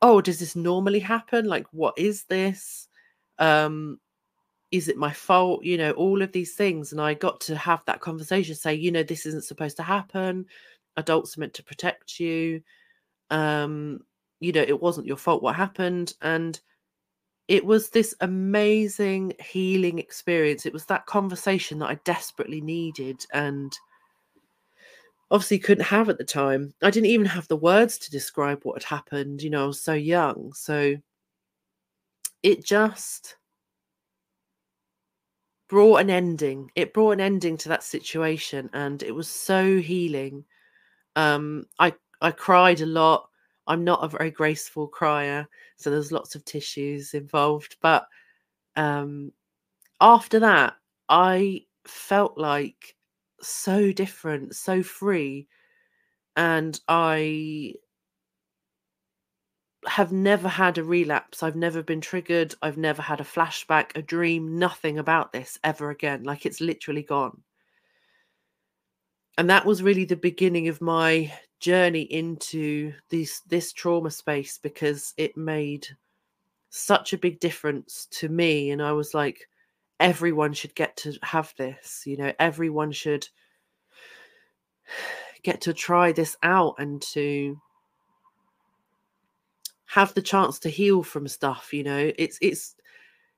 Oh, 0.02 0.20
does 0.20 0.38
this 0.38 0.54
normally 0.56 1.00
happen? 1.00 1.46
Like, 1.46 1.66
what 1.72 1.94
is 1.96 2.24
this? 2.24 2.88
Um, 3.38 3.98
is 4.70 4.88
it 4.88 4.96
my 4.98 5.12
fault? 5.12 5.64
You 5.64 5.78
know, 5.78 5.92
all 5.92 6.22
of 6.22 6.32
these 6.32 6.54
things. 6.54 6.92
And 6.92 7.00
I 7.00 7.14
got 7.14 7.40
to 7.42 7.56
have 7.56 7.84
that 7.86 8.00
conversation, 8.00 8.54
say, 8.54 8.74
you 8.74 8.92
know, 8.92 9.02
this 9.02 9.26
isn't 9.26 9.44
supposed 9.44 9.76
to 9.78 9.82
happen. 9.82 10.46
Adults 10.96 11.36
are 11.36 11.40
meant 11.40 11.54
to 11.54 11.64
protect 11.64 12.20
you. 12.20 12.62
Um, 13.30 14.00
you 14.44 14.52
know, 14.52 14.62
it 14.62 14.80
wasn't 14.80 15.06
your 15.06 15.16
fault 15.16 15.42
what 15.42 15.56
happened. 15.56 16.14
And 16.22 16.60
it 17.48 17.64
was 17.64 17.90
this 17.90 18.14
amazing 18.20 19.34
healing 19.42 19.98
experience. 19.98 20.66
It 20.66 20.72
was 20.72 20.86
that 20.86 21.06
conversation 21.06 21.78
that 21.80 21.90
I 21.90 21.96
desperately 22.04 22.60
needed 22.60 23.24
and 23.32 23.76
obviously 25.30 25.58
couldn't 25.58 25.84
have 25.84 26.08
at 26.08 26.18
the 26.18 26.24
time. 26.24 26.72
I 26.82 26.90
didn't 26.90 27.10
even 27.10 27.26
have 27.26 27.48
the 27.48 27.56
words 27.56 27.98
to 27.98 28.10
describe 28.10 28.60
what 28.62 28.82
had 28.82 28.88
happened. 28.88 29.42
You 29.42 29.50
know, 29.50 29.64
I 29.64 29.66
was 29.66 29.80
so 29.80 29.94
young. 29.94 30.52
So 30.54 30.94
it 32.42 32.64
just 32.64 33.36
brought 35.68 35.96
an 35.96 36.10
ending. 36.10 36.70
It 36.76 36.92
brought 36.94 37.12
an 37.12 37.20
ending 37.20 37.56
to 37.58 37.68
that 37.70 37.82
situation 37.82 38.70
and 38.72 39.02
it 39.02 39.14
was 39.14 39.28
so 39.28 39.78
healing. 39.78 40.44
Um 41.16 41.64
I 41.78 41.94
I 42.20 42.30
cried 42.30 42.80
a 42.80 42.86
lot. 42.86 43.28
I'm 43.66 43.84
not 43.84 44.04
a 44.04 44.08
very 44.08 44.30
graceful 44.30 44.88
crier, 44.88 45.48
so 45.76 45.90
there's 45.90 46.12
lots 46.12 46.34
of 46.34 46.44
tissues 46.44 47.14
involved. 47.14 47.76
But 47.80 48.06
um, 48.76 49.32
after 50.00 50.40
that, 50.40 50.74
I 51.08 51.62
felt 51.86 52.38
like 52.38 52.96
so 53.42 53.92
different, 53.92 54.56
so 54.56 54.82
free. 54.82 55.48
And 56.36 56.80
I 56.88 57.74
have 59.86 60.12
never 60.12 60.46
had 60.48 60.76
a 60.76 60.84
relapse. 60.84 61.42
I've 61.42 61.56
never 61.56 61.82
been 61.82 62.00
triggered. 62.02 62.54
I've 62.60 62.76
never 62.76 63.00
had 63.00 63.18
a 63.20 63.24
flashback, 63.24 63.96
a 63.96 64.02
dream, 64.02 64.58
nothing 64.58 64.98
about 64.98 65.32
this 65.32 65.58
ever 65.64 65.88
again. 65.90 66.22
Like 66.22 66.44
it's 66.46 66.60
literally 66.60 67.02
gone. 67.02 67.42
And 69.36 69.50
that 69.50 69.66
was 69.66 69.82
really 69.82 70.04
the 70.04 70.16
beginning 70.16 70.68
of 70.68 70.80
my 70.80 71.32
journey 71.60 72.02
into 72.02 72.92
this 73.08 73.40
this 73.48 73.72
trauma 73.72 74.10
space 74.10 74.58
because 74.58 75.14
it 75.16 75.36
made 75.36 75.86
such 76.70 77.12
a 77.12 77.18
big 77.18 77.40
difference 77.40 78.06
to 78.10 78.28
me. 78.28 78.70
And 78.70 78.82
i 78.82 78.92
was 78.92 79.14
like 79.14 79.48
everyone 80.00 80.52
should 80.52 80.74
get 80.74 80.96
to 80.96 81.16
have 81.22 81.54
this 81.56 82.02
you 82.04 82.16
know 82.16 82.32
everyone 82.38 82.90
should 82.90 83.26
get 85.42 85.60
to 85.60 85.72
try 85.72 86.10
this 86.12 86.36
out 86.42 86.74
and 86.78 87.00
to 87.00 87.56
have 89.86 90.12
the 90.14 90.22
chance 90.22 90.58
to 90.58 90.68
heal 90.68 91.02
from 91.02 91.28
stuff 91.28 91.72
you 91.72 91.84
know? 91.84 92.12
It's 92.18 92.38
it's 92.42 92.74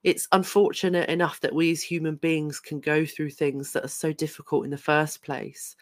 it's 0.06 0.26
unfortunate 0.32 1.10
enough 1.10 1.40
that 1.40 1.54
we 1.54 1.70
as 1.70 1.82
human 1.82 2.14
beings 2.16 2.60
can 2.60 2.80
go 2.80 3.04
through 3.04 3.30
things 3.30 3.72
that 3.72 3.84
are 3.84 3.88
so 3.88 4.12
difficult 4.12 4.64
in 4.64 4.70
the 4.70 4.78
first 4.78 5.22
place 5.22 5.76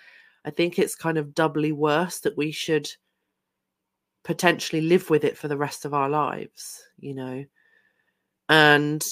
I 0.44 0.50
think 0.50 0.78
it's 0.78 0.94
kind 0.94 1.16
of 1.16 1.34
doubly 1.34 1.72
worse 1.72 2.20
that 2.20 2.37
we 2.37 2.50
should 2.50 2.88
potentially 4.24 4.82
live 4.82 5.10
with 5.10 5.24
it 5.24 5.38
for 5.38 5.48
the 5.48 5.56
rest 5.56 5.84
of 5.84 5.94
our 5.94 6.08
lives, 6.08 6.82
you 6.98 7.14
know. 7.14 7.44
And 8.48 9.04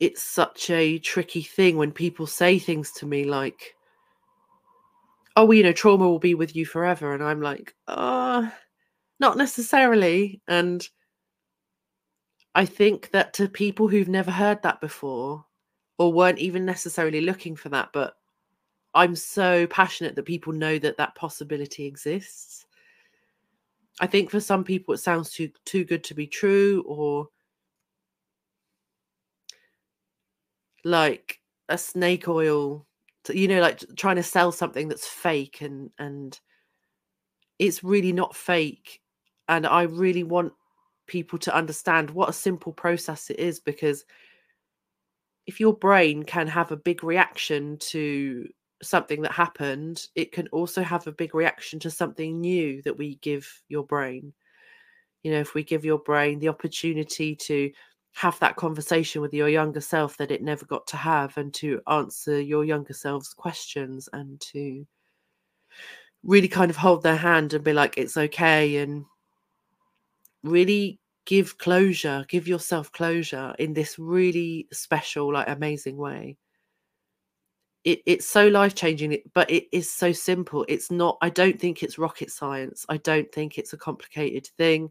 it's 0.00 0.22
such 0.22 0.70
a 0.70 0.98
tricky 0.98 1.42
thing 1.42 1.76
when 1.76 1.92
people 1.92 2.26
say 2.26 2.58
things 2.58 2.90
to 2.92 3.06
me 3.06 3.24
like, 3.24 3.76
oh, 5.36 5.44
well, 5.44 5.56
you 5.56 5.62
know, 5.62 5.72
trauma 5.72 6.08
will 6.08 6.18
be 6.18 6.34
with 6.34 6.56
you 6.56 6.66
forever. 6.66 7.14
And 7.14 7.22
I'm 7.22 7.40
like, 7.40 7.74
uh, 7.86 8.50
not 9.20 9.36
necessarily. 9.36 10.40
And 10.48 10.86
I 12.54 12.64
think 12.64 13.10
that 13.10 13.32
to 13.34 13.48
people 13.48 13.88
who've 13.88 14.08
never 14.08 14.30
heard 14.30 14.62
that 14.62 14.80
before 14.80 15.44
or 15.98 16.12
weren't 16.12 16.38
even 16.38 16.64
necessarily 16.64 17.20
looking 17.20 17.54
for 17.56 17.68
that, 17.70 17.90
but 17.92 18.14
I'm 18.94 19.16
so 19.16 19.66
passionate 19.68 20.16
that 20.16 20.24
people 20.24 20.52
know 20.52 20.78
that 20.78 20.96
that 20.98 21.14
possibility 21.14 21.86
exists. 21.86 22.66
I 24.00 24.06
think 24.06 24.30
for 24.30 24.40
some 24.40 24.64
people 24.64 24.94
it 24.94 24.98
sounds 24.98 25.30
too 25.30 25.50
too 25.64 25.84
good 25.84 26.02
to 26.04 26.14
be 26.14 26.26
true 26.26 26.82
or 26.86 27.28
like 30.84 31.40
a 31.68 31.78
snake 31.78 32.28
oil 32.28 32.86
you 33.28 33.46
know 33.46 33.60
like 33.60 33.82
trying 33.96 34.16
to 34.16 34.22
sell 34.22 34.50
something 34.50 34.88
that's 34.88 35.06
fake 35.06 35.60
and 35.60 35.90
and 35.98 36.40
it's 37.58 37.84
really 37.84 38.12
not 38.12 38.34
fake 38.34 39.00
and 39.48 39.66
I 39.66 39.82
really 39.82 40.22
want 40.22 40.52
people 41.10 41.40
to 41.40 41.54
understand 41.54 42.08
what 42.08 42.28
a 42.28 42.32
simple 42.32 42.72
process 42.72 43.30
it 43.30 43.40
is 43.40 43.58
because 43.58 44.04
if 45.44 45.58
your 45.58 45.74
brain 45.74 46.22
can 46.22 46.46
have 46.46 46.70
a 46.70 46.76
big 46.76 47.02
reaction 47.02 47.76
to 47.78 48.46
something 48.80 49.22
that 49.22 49.32
happened, 49.32 50.06
it 50.14 50.30
can 50.30 50.46
also 50.48 50.82
have 50.84 51.08
a 51.08 51.12
big 51.12 51.34
reaction 51.34 51.80
to 51.80 51.90
something 51.90 52.40
new 52.40 52.80
that 52.82 52.96
we 52.96 53.16
give 53.16 53.60
your 53.68 53.84
brain. 53.84 54.32
You 55.24 55.32
know, 55.32 55.40
if 55.40 55.54
we 55.54 55.64
give 55.64 55.84
your 55.84 55.98
brain 55.98 56.38
the 56.38 56.48
opportunity 56.48 57.34
to 57.34 57.72
have 58.12 58.38
that 58.38 58.54
conversation 58.54 59.20
with 59.20 59.34
your 59.34 59.48
younger 59.48 59.80
self 59.80 60.16
that 60.18 60.30
it 60.30 60.42
never 60.42 60.64
got 60.64 60.86
to 60.86 60.96
have 60.96 61.36
and 61.36 61.52
to 61.54 61.80
answer 61.88 62.40
your 62.40 62.64
younger 62.64 62.94
self's 62.94 63.34
questions 63.34 64.08
and 64.12 64.40
to 64.40 64.86
really 66.22 66.48
kind 66.48 66.70
of 66.70 66.76
hold 66.76 67.02
their 67.02 67.16
hand 67.16 67.52
and 67.52 67.64
be 67.64 67.72
like, 67.72 67.94
it's 67.96 68.16
okay. 68.16 68.76
And 68.76 69.04
really 70.42 70.99
give 71.30 71.58
closure, 71.58 72.24
give 72.28 72.48
yourself 72.48 72.90
closure 72.90 73.54
in 73.60 73.72
this 73.72 74.00
really 74.00 74.66
special, 74.72 75.32
like 75.32 75.48
amazing 75.48 75.96
way. 75.96 76.36
It, 77.84 78.00
it's 78.04 78.26
so 78.26 78.48
life 78.48 78.74
changing 78.74 79.16
but 79.32 79.48
it 79.48 79.66
is 79.70 79.88
so 79.90 80.10
simple. 80.10 80.66
It's 80.68 80.90
not 80.90 81.18
i 81.22 81.30
don't 81.30 81.58
think 81.58 81.84
it's 81.84 81.98
rocket 82.00 82.32
science. 82.32 82.84
I 82.88 82.96
don't 82.96 83.30
think 83.30 83.58
it's 83.58 83.72
a 83.72 83.78
complicated 83.78 84.48
thing. 84.58 84.90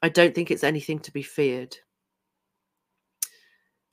I 0.00 0.10
don't 0.10 0.32
think 0.32 0.52
it's 0.52 0.62
anything 0.62 1.00
to 1.00 1.12
be 1.12 1.22
feared. 1.22 1.76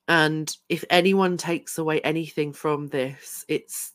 And 0.06 0.56
if 0.68 0.84
anyone 0.88 1.36
takes 1.36 1.78
away 1.78 2.00
anything 2.02 2.52
from 2.52 2.86
this 2.86 3.44
it's 3.48 3.92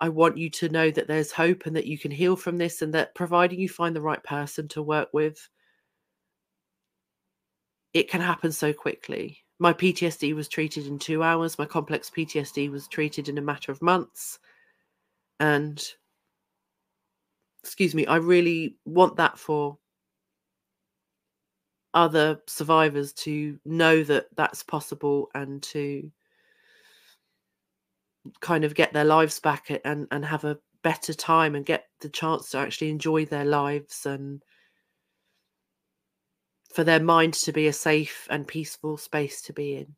i 0.00 0.08
want 0.08 0.38
you 0.38 0.48
to 0.50 0.68
know 0.68 0.90
that 0.90 1.08
there's 1.08 1.32
hope 1.32 1.66
and 1.66 1.74
that 1.76 1.86
you 1.86 1.98
can 1.98 2.12
heal 2.12 2.36
from 2.36 2.58
this 2.58 2.80
and 2.80 2.94
that 2.94 3.14
providing 3.14 3.58
you 3.58 3.68
find 3.68 3.94
the 3.94 4.00
right 4.00 4.22
person 4.22 4.68
to 4.68 4.82
work 4.82 5.08
with 5.12 5.48
it 7.94 8.10
can 8.10 8.20
happen 8.20 8.52
so 8.52 8.72
quickly 8.72 9.42
my 9.62 9.72
PTSD 9.72 10.34
was 10.34 10.48
treated 10.48 10.88
in 10.88 10.98
two 10.98 11.22
hours. 11.22 11.56
My 11.56 11.66
complex 11.66 12.10
PTSD 12.10 12.68
was 12.68 12.88
treated 12.88 13.28
in 13.28 13.38
a 13.38 13.42
matter 13.42 13.70
of 13.70 13.80
months. 13.80 14.40
And, 15.38 15.80
excuse 17.62 17.94
me, 17.94 18.04
I 18.06 18.16
really 18.16 18.76
want 18.84 19.18
that 19.18 19.38
for 19.38 19.78
other 21.94 22.40
survivors 22.48 23.12
to 23.12 23.56
know 23.64 24.02
that 24.02 24.26
that's 24.36 24.64
possible 24.64 25.30
and 25.32 25.62
to 25.62 26.10
kind 28.40 28.64
of 28.64 28.74
get 28.74 28.92
their 28.92 29.04
lives 29.04 29.38
back 29.38 29.70
and, 29.84 30.08
and 30.10 30.24
have 30.24 30.42
a 30.42 30.58
better 30.82 31.14
time 31.14 31.54
and 31.54 31.64
get 31.64 31.84
the 32.00 32.08
chance 32.08 32.50
to 32.50 32.58
actually 32.58 32.90
enjoy 32.90 33.26
their 33.26 33.44
lives 33.44 34.06
and 34.06 34.42
for 36.72 36.84
their 36.84 37.00
mind 37.00 37.34
to 37.34 37.52
be 37.52 37.66
a 37.66 37.72
safe 37.72 38.26
and 38.30 38.46
peaceful 38.48 38.96
space 38.96 39.42
to 39.42 39.52
be 39.52 39.76
in. 39.76 39.94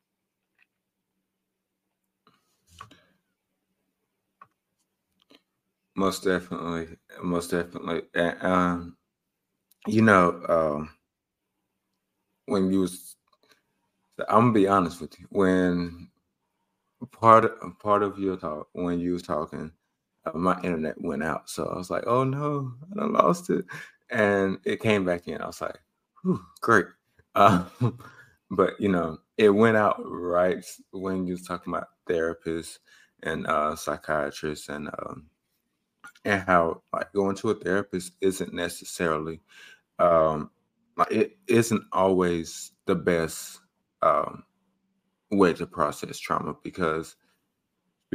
Most 5.96 6.24
definitely, 6.24 6.96
most 7.22 7.50
definitely. 7.50 8.02
Um, 8.40 8.96
you 9.86 10.02
know, 10.02 10.42
um, 10.48 10.90
when 12.46 12.70
you 12.70 12.80
was, 12.80 13.16
I'm 14.28 14.40
gonna 14.40 14.52
be 14.52 14.68
honest 14.68 15.00
with 15.00 15.18
you. 15.18 15.26
When 15.30 16.08
part 17.12 17.46
part 17.80 18.02
of 18.02 18.18
your 18.18 18.36
talk, 18.36 18.68
when 18.72 18.98
you 18.98 19.12
was 19.12 19.22
talking, 19.22 19.72
uh, 20.26 20.36
my 20.36 20.60
internet 20.62 21.00
went 21.00 21.22
out, 21.22 21.48
so 21.50 21.66
I 21.66 21.76
was 21.76 21.90
like, 21.90 22.04
"Oh 22.06 22.24
no, 22.24 22.72
I 22.98 23.04
lost 23.06 23.50
it," 23.50 23.64
and 24.10 24.58
it 24.64 24.80
came 24.80 25.04
back 25.04 25.28
in. 25.28 25.40
I 25.40 25.46
was 25.46 25.60
like, 25.60 25.78
great. 26.60 26.86
Uh, 27.34 27.64
but 28.50 28.80
you 28.80 28.88
know, 28.88 29.18
it 29.38 29.50
went 29.50 29.76
out 29.76 30.00
right 30.04 30.64
when 30.92 31.26
you 31.26 31.34
was 31.34 31.42
talking 31.42 31.72
about 31.72 31.88
therapists 32.08 32.78
and 33.22 33.46
uh, 33.46 33.74
psychiatrists 33.74 34.68
and 34.68 34.88
um, 34.88 35.26
and 36.24 36.42
how 36.42 36.82
like 36.92 37.12
going 37.12 37.36
to 37.36 37.50
a 37.50 37.54
therapist 37.54 38.12
isn't 38.20 38.52
necessarily 38.52 39.40
um, 39.98 40.50
like 40.96 41.10
it 41.10 41.38
isn't 41.46 41.82
always 41.92 42.72
the 42.86 42.94
best 42.94 43.60
um, 44.02 44.44
way 45.30 45.52
to 45.52 45.66
process 45.66 46.18
trauma 46.18 46.54
because 46.62 47.10
to 47.10 47.16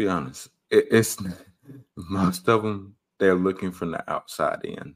be 0.03 0.07
honest 0.07 0.49
it, 0.69 0.87
it's 0.91 1.17
most 2.09 2.47
of 2.49 2.63
them 2.63 2.95
they're 3.19 3.35
looking 3.35 3.71
from 3.71 3.91
the 3.91 4.11
outside 4.11 4.59
in 4.63 4.95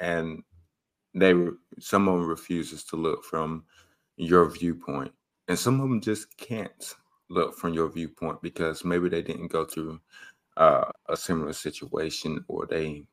and 0.00 0.42
they 1.16 1.34
some 1.80 2.08
of 2.08 2.20
them 2.20 2.28
refuses 2.28 2.84
to 2.84 2.96
look 2.96 3.24
from 3.24 3.64
your 4.16 4.48
viewpoint 4.50 5.12
and 5.48 5.58
some 5.58 5.80
of 5.80 5.88
them 5.88 6.00
just 6.00 6.36
can't 6.36 6.94
look 7.30 7.56
from 7.56 7.74
your 7.74 7.88
viewpoint 7.88 8.40
because 8.42 8.84
maybe 8.84 9.08
they 9.08 9.22
didn't 9.22 9.48
go 9.48 9.64
through 9.64 10.00
uh, 10.56 10.84
a 11.08 11.16
similar 11.16 11.52
situation 11.52 12.44
or 12.48 12.66
they 12.66 13.04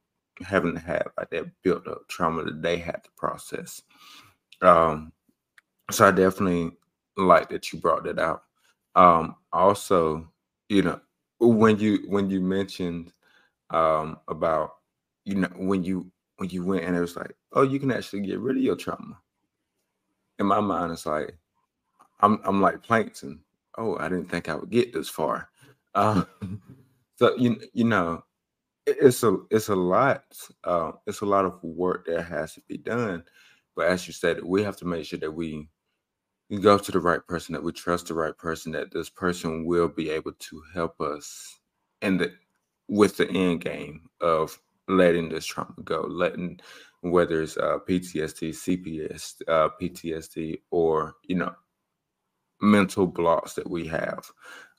haven't 0.41 0.75
had 0.75 1.03
like 1.17 1.29
that 1.29 1.45
built 1.63 1.87
up 1.87 2.07
trauma 2.07 2.43
that 2.43 2.61
they 2.61 2.77
had 2.77 3.03
to 3.03 3.09
process. 3.17 3.81
Um, 4.61 5.11
so 5.91 6.07
I 6.07 6.11
definitely 6.11 6.71
like 7.17 7.49
that 7.49 7.71
you 7.71 7.79
brought 7.79 8.03
that 8.05 8.19
out. 8.19 8.43
Um, 8.95 9.35
also, 9.51 10.31
you 10.69 10.81
know, 10.83 10.99
when 11.39 11.77
you 11.79 12.05
when 12.07 12.29
you 12.29 12.41
mentioned 12.41 13.11
um 13.69 14.17
about 14.27 14.75
you 15.25 15.35
know 15.35 15.49
when 15.57 15.83
you 15.83 16.11
when 16.43 16.49
you 16.49 16.65
went 16.65 16.83
and 16.83 16.93
it 16.93 16.99
was 16.99 17.15
like, 17.15 17.33
oh, 17.53 17.61
you 17.61 17.79
can 17.79 17.89
actually 17.89 18.19
get 18.19 18.37
rid 18.37 18.57
of 18.57 18.61
your 18.61 18.75
trauma. 18.75 19.17
In 20.39 20.45
my 20.45 20.59
mind, 20.59 20.91
it's 20.91 21.05
like 21.05 21.37
I'm 22.19 22.41
I'm 22.43 22.59
like 22.59 22.83
plankton. 22.83 23.39
Oh, 23.77 23.97
I 23.97 24.09
didn't 24.09 24.29
think 24.29 24.49
I 24.49 24.55
would 24.55 24.69
get 24.69 24.91
this 24.91 25.07
far. 25.07 25.49
Um, 25.95 26.27
so 27.15 27.33
you 27.37 27.61
you 27.71 27.85
know, 27.85 28.25
it's 28.85 29.23
a 29.23 29.37
it's 29.51 29.69
a 29.69 29.75
lot. 29.75 30.25
Uh, 30.65 30.91
it's 31.07 31.21
a 31.21 31.25
lot 31.25 31.45
of 31.45 31.63
work 31.63 32.07
that 32.07 32.23
has 32.23 32.55
to 32.55 32.61
be 32.67 32.77
done. 32.77 33.23
But 33.73 33.87
as 33.87 34.05
you 34.05 34.11
said, 34.11 34.43
we 34.43 34.63
have 34.63 34.75
to 34.77 34.85
make 34.85 35.05
sure 35.05 35.19
that 35.19 35.31
we 35.31 35.69
we 36.49 36.59
go 36.59 36.77
to 36.77 36.91
the 36.91 36.99
right 36.99 37.25
person, 37.25 37.53
that 37.53 37.63
we 37.63 37.71
trust 37.71 38.07
the 38.07 38.15
right 38.15 38.37
person, 38.37 38.73
that 38.73 38.91
this 38.91 39.09
person 39.09 39.65
will 39.65 39.87
be 39.87 40.09
able 40.09 40.33
to 40.33 40.61
help 40.73 40.99
us 40.99 41.57
in 42.01 42.17
the 42.17 42.33
with 42.89 43.15
the 43.15 43.29
end 43.31 43.61
game 43.61 44.09
of 44.19 44.59
letting 44.87 45.29
this 45.29 45.45
trauma 45.45 45.73
go, 45.83 46.05
letting 46.07 46.59
whether 47.01 47.41
it's 47.41 47.57
uh, 47.57 47.79
PTSD, 47.87 48.49
CPS, 48.49 49.41
uh, 49.47 49.69
PTSD, 49.81 50.61
or 50.71 51.15
you 51.27 51.35
know 51.35 51.53
mental 52.61 53.05
blocks 53.05 53.53
that 53.53 53.69
we 53.69 53.85
have. 53.87 54.29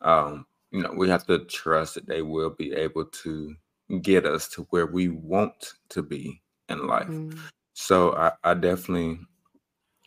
Um, 0.01 0.47
you 0.71 0.83
know, 0.83 0.93
we 0.97 1.09
have 1.09 1.27
to 1.27 1.41
trust 1.45 1.95
that 1.95 2.07
they 2.07 2.23
will 2.23 2.51
be 2.51 2.73
able 2.73 3.05
to 3.05 3.55
get 4.01 4.27
us 4.27 4.49
to 4.49 4.63
where 4.71 4.87
we 4.87 5.09
want 5.09 5.75
to 5.91 6.03
be 6.03 6.43
in 6.69 6.87
life. 6.87 7.07
Mm. 7.07 7.39
So 7.75 8.15
I, 8.17 8.33
I, 8.43 8.55
definitely 8.55 9.21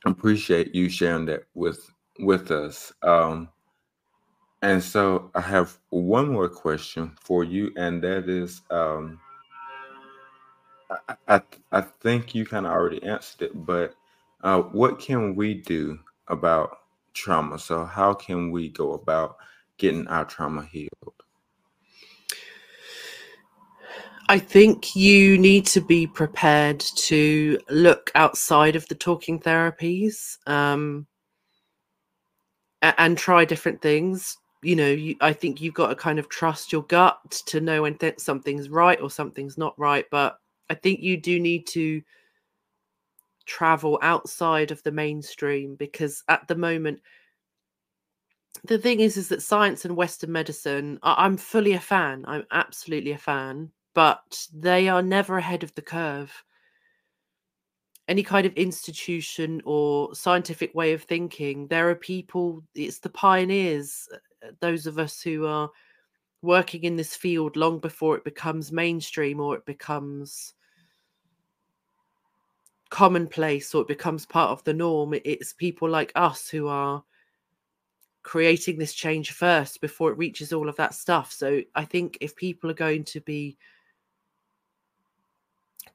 appreciate 0.05 0.73
you 0.73 0.89
sharing 0.89 1.25
that 1.27 1.43
with 1.53 1.89
with 2.19 2.51
us. 2.51 2.91
Um, 3.03 3.49
and 4.61 4.83
so 4.83 5.29
I 5.35 5.41
have 5.41 5.77
one 5.89 6.29
more 6.29 6.49
question 6.49 7.15
for 7.21 7.43
you, 7.43 7.71
and 7.77 8.01
that 8.03 8.27
is, 8.27 8.61
um, 8.71 9.19
I, 11.27 11.41
I, 11.71 11.81
think 11.81 12.33
you 12.33 12.45
kind 12.45 12.65
of 12.65 12.71
already 12.71 13.03
answered 13.03 13.41
it, 13.43 13.65
but 13.65 13.95
uh, 14.41 14.61
what 14.61 14.99
can 14.99 15.35
we 15.35 15.55
do 15.55 15.99
about 16.27 16.79
trauma? 17.13 17.59
So 17.59 17.85
how 17.85 18.13
can 18.13 18.51
we 18.51 18.69
go 18.69 18.93
about 18.93 19.37
getting 19.77 20.07
our 20.07 20.25
trauma 20.25 20.65
healed? 20.65 20.89
I 24.29 24.39
think 24.39 24.95
you 24.95 25.37
need 25.37 25.65
to 25.67 25.81
be 25.81 26.05
prepared 26.05 26.79
to 26.79 27.59
look 27.69 28.11
outside 28.13 28.75
of 28.75 28.87
the 28.89 28.95
talking 28.95 29.39
therapies 29.39 30.37
um, 30.47 31.07
and 32.81 33.17
try 33.17 33.45
different 33.45 33.81
things. 33.81 34.37
You 34.63 34.75
know, 34.75 34.89
you, 34.89 35.15
I 35.21 35.31
think 35.31 35.61
you've 35.61 35.75
got 35.75 35.87
to 35.87 35.95
kind 35.95 36.19
of 36.19 36.27
trust 36.27 36.73
your 36.73 36.83
gut 36.83 37.41
to 37.47 37.61
know 37.61 37.83
when 37.83 37.97
th- 37.97 38.19
something's 38.19 38.69
right 38.69 38.99
or 38.99 39.09
something's 39.09 39.57
not 39.57 39.77
right. 39.79 40.05
But 40.11 40.39
I 40.69 40.75
think 40.75 41.01
you 41.01 41.17
do 41.17 41.39
need 41.39 41.67
to 41.67 42.01
travel 43.45 43.97
outside 44.01 44.71
of 44.71 44.83
the 44.83 44.91
mainstream 44.91 45.75
because 45.75 46.23
at 46.27 46.47
the 46.47 46.55
moment, 46.55 47.01
the 48.63 48.77
thing 48.77 48.99
is, 48.99 49.17
is 49.17 49.29
that 49.29 49.41
science 49.41 49.85
and 49.85 49.95
Western 49.95 50.31
medicine, 50.31 50.99
I'm 51.03 51.37
fully 51.37 51.73
a 51.73 51.79
fan. 51.79 52.25
I'm 52.27 52.45
absolutely 52.51 53.11
a 53.11 53.17
fan 53.17 53.71
but 53.97 54.47
they 54.53 54.87
are 54.87 55.01
never 55.01 55.39
ahead 55.39 55.63
of 55.63 55.73
the 55.73 55.81
curve. 55.81 56.31
Any 58.07 58.21
kind 58.21 58.45
of 58.45 58.53
institution 58.53 59.59
or 59.65 60.13
scientific 60.13 60.75
way 60.75 60.93
of 60.93 61.01
thinking, 61.01 61.65
there 61.65 61.89
are 61.89 61.95
people, 61.95 62.61
it's 62.75 62.99
the 62.99 63.09
pioneers, 63.09 64.07
uh, 64.13 64.49
those 64.59 64.85
of 64.85 64.99
us 64.99 65.19
who 65.19 65.47
are 65.47 65.71
working 66.43 66.83
in 66.83 66.95
this 66.95 67.15
field 67.15 67.55
long 67.55 67.79
before 67.79 68.15
it 68.15 68.23
becomes 68.23 68.71
mainstream 68.71 69.39
or 69.39 69.55
it 69.55 69.65
becomes 69.65 70.53
commonplace 72.89 73.73
or 73.73 73.81
it 73.81 73.87
becomes 73.87 74.25
part 74.25 74.51
of 74.51 74.63
the 74.63 74.73
norm. 74.73 75.13
It's 75.25 75.53
people 75.53 75.89
like 75.89 76.11
us 76.15 76.49
who 76.49 76.67
are 76.67 77.03
creating 78.23 78.77
this 78.77 78.93
change 78.93 79.31
first 79.31 79.79
before 79.81 80.11
it 80.11 80.17
reaches 80.17 80.51
all 80.51 80.69
of 80.69 80.75
that 80.75 80.93
stuff. 80.93 81.31
So 81.31 81.61
I 81.75 81.85
think 81.85 82.17
if 82.21 82.35
people 82.35 82.69
are 82.69 82.75
going 82.75 83.03
to 83.05 83.21
be 83.21 83.57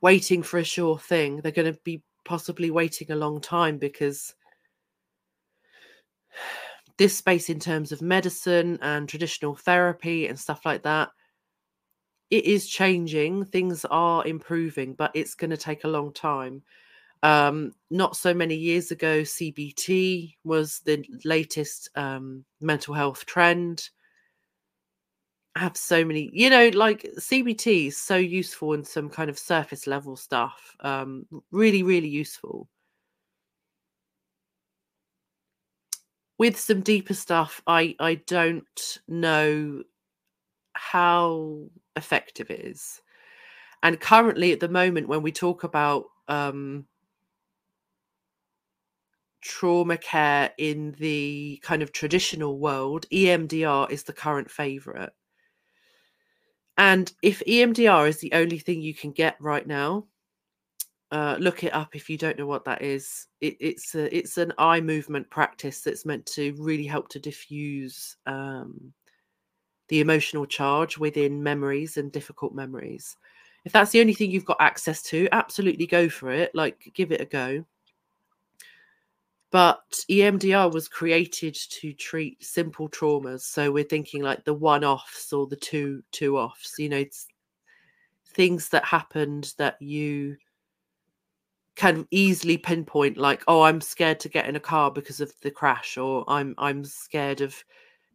waiting 0.02 0.42
for 0.42 0.58
a 0.58 0.64
sure 0.64 0.98
thing. 0.98 1.40
They're 1.40 1.52
going 1.52 1.72
to 1.72 1.80
be 1.84 2.02
possibly 2.24 2.70
waiting 2.70 3.10
a 3.10 3.16
long 3.16 3.40
time 3.40 3.78
because 3.78 4.34
this 6.98 7.16
space, 7.16 7.48
in 7.48 7.58
terms 7.58 7.90
of 7.90 8.02
medicine 8.02 8.78
and 8.82 9.08
traditional 9.08 9.54
therapy 9.54 10.26
and 10.26 10.38
stuff 10.38 10.66
like 10.66 10.82
that, 10.82 11.08
it 12.32 12.46
is 12.46 12.66
changing. 12.66 13.44
Things 13.44 13.84
are 13.90 14.26
improving, 14.26 14.94
but 14.94 15.10
it's 15.12 15.34
going 15.34 15.50
to 15.50 15.56
take 15.56 15.84
a 15.84 15.88
long 15.88 16.14
time. 16.14 16.62
Um, 17.22 17.72
not 17.90 18.16
so 18.16 18.32
many 18.32 18.54
years 18.56 18.90
ago, 18.90 19.20
CBT 19.20 20.36
was 20.42 20.80
the 20.86 21.04
latest 21.26 21.90
um, 21.94 22.46
mental 22.58 22.94
health 22.94 23.26
trend 23.26 23.90
I 25.54 25.60
have 25.60 25.76
so 25.76 26.02
many 26.02 26.30
you 26.32 26.48
know 26.48 26.70
like 26.72 27.02
cbt 27.18 27.88
is 27.88 27.98
so 27.98 28.16
useful 28.16 28.72
in 28.72 28.84
some 28.84 29.10
kind 29.10 29.28
of 29.28 29.38
surface 29.38 29.86
level 29.86 30.16
stuff 30.16 30.74
um 30.80 31.26
really 31.50 31.82
really 31.82 32.08
useful 32.08 32.70
with 36.38 36.58
some 36.58 36.80
deeper 36.80 37.12
stuff 37.12 37.60
i 37.66 37.94
i 38.00 38.14
don't 38.14 39.00
know 39.08 39.82
how 40.72 41.60
effective 41.96 42.50
it 42.50 42.60
is 42.60 43.00
and 43.82 44.00
currently 44.00 44.52
at 44.52 44.60
the 44.60 44.68
moment 44.68 45.08
when 45.08 45.22
we 45.22 45.32
talk 45.32 45.64
about 45.64 46.04
um 46.28 46.86
trauma 49.40 49.96
care 49.96 50.50
in 50.58 50.94
the 50.98 51.60
kind 51.62 51.82
of 51.82 51.92
traditional 51.92 52.58
world 52.58 53.06
emdr 53.12 53.90
is 53.90 54.04
the 54.04 54.12
current 54.12 54.50
favorite 54.50 55.12
and 56.78 57.12
if 57.22 57.42
EMDR 57.46 58.08
is 58.08 58.18
the 58.18 58.32
only 58.32 58.58
thing 58.58 58.80
you 58.80 58.94
can 58.94 59.12
get 59.12 59.36
right 59.40 59.66
now, 59.66 60.06
uh, 61.10 61.36
look 61.38 61.64
it 61.64 61.74
up 61.74 61.94
if 61.94 62.08
you 62.08 62.16
don't 62.16 62.38
know 62.38 62.46
what 62.46 62.64
that 62.64 62.80
is. 62.80 63.26
It, 63.40 63.56
it's 63.60 63.94
a, 63.94 64.14
it's 64.16 64.38
an 64.38 64.52
eye 64.56 64.80
movement 64.80 65.28
practice 65.28 65.82
that's 65.82 66.06
meant 66.06 66.24
to 66.26 66.54
really 66.58 66.86
help 66.86 67.08
to 67.10 67.20
diffuse 67.20 68.16
um, 68.26 68.92
the 69.88 70.00
emotional 70.00 70.46
charge 70.46 70.98
within 70.98 71.42
memories 71.42 71.96
and 71.96 72.12
difficult 72.12 72.54
memories. 72.54 73.16
If 73.64 73.72
that's 73.72 73.90
the 73.90 74.00
only 74.00 74.14
thing 74.14 74.30
you've 74.30 74.44
got 74.44 74.56
access 74.60 75.02
to, 75.04 75.28
absolutely 75.32 75.86
go 75.86 76.08
for 76.08 76.30
it. 76.30 76.54
Like, 76.54 76.90
give 76.94 77.12
it 77.12 77.20
a 77.20 77.24
go. 77.24 77.64
But 79.50 79.82
EMDR 80.08 80.72
was 80.72 80.88
created 80.88 81.54
to 81.54 81.92
treat 81.92 82.42
simple 82.42 82.88
traumas. 82.88 83.42
So 83.42 83.70
we're 83.70 83.84
thinking 83.84 84.22
like 84.22 84.44
the 84.44 84.54
one 84.54 84.82
offs 84.82 85.32
or 85.32 85.46
the 85.46 85.56
two 85.56 86.02
two 86.10 86.38
offs, 86.38 86.78
you 86.78 86.88
know, 86.88 87.04
things 88.32 88.70
that 88.70 88.84
happened 88.84 89.52
that 89.58 89.80
you 89.80 90.36
can 91.74 92.06
easily 92.10 92.58
pinpoint 92.58 93.16
like 93.16 93.42
oh 93.48 93.62
i'm 93.62 93.80
scared 93.80 94.20
to 94.20 94.28
get 94.28 94.46
in 94.46 94.56
a 94.56 94.60
car 94.60 94.90
because 94.90 95.20
of 95.20 95.32
the 95.40 95.50
crash 95.50 95.96
or 95.96 96.22
i'm 96.28 96.54
i'm 96.58 96.84
scared 96.84 97.40
of 97.40 97.64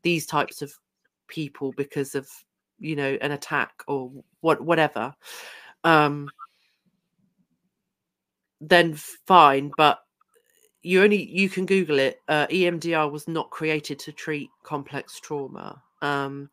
these 0.03 0.26
types 0.28 0.61
of 0.61 0.72
people 1.28 1.73
because 1.78 2.15
of 2.15 2.30
you 2.80 2.95
know 2.95 3.17
an 3.21 3.32
attack 3.32 3.84
or 3.88 4.11
what 4.41 4.61
whatever 4.61 5.13
um 5.84 6.30
then 8.61 8.93
fine 8.95 9.71
but 9.78 9.99
you 10.88 11.03
only 11.03 11.21
you 11.30 11.49
can 11.49 11.65
Google 11.65 11.99
it. 11.99 12.21
Uh, 12.30 12.47
EMDR 12.47 13.11
was 13.11 13.28
not 13.28 13.49
created 13.49 13.99
to 13.99 14.13
treat 14.13 14.49
complex 14.63 15.19
trauma. 15.19 15.82
Um, 16.01 16.49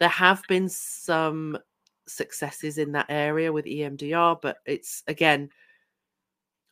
there 0.00 0.08
have 0.08 0.42
been 0.48 0.68
some 0.68 1.56
successes 2.06 2.78
in 2.78 2.90
that 2.92 3.06
area 3.08 3.52
with 3.52 3.64
EMDR, 3.64 4.38
but 4.42 4.58
it's 4.66 5.04
again, 5.06 5.50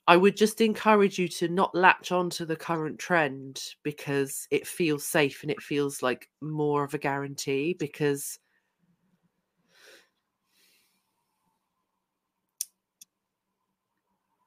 I 0.06 0.16
would 0.16 0.36
just 0.36 0.60
encourage 0.60 1.18
you 1.18 1.28
to 1.28 1.48
not 1.48 1.74
latch 1.74 2.12
on 2.12 2.28
to 2.30 2.44
the 2.44 2.56
current 2.56 2.98
trend 2.98 3.62
because 3.82 4.46
it 4.50 4.66
feels 4.66 5.06
safe 5.06 5.42
and 5.42 5.50
it 5.50 5.62
feels 5.62 6.02
like 6.02 6.28
more 6.42 6.84
of 6.84 6.92
a 6.92 6.98
guarantee 6.98 7.74
because 7.78 8.38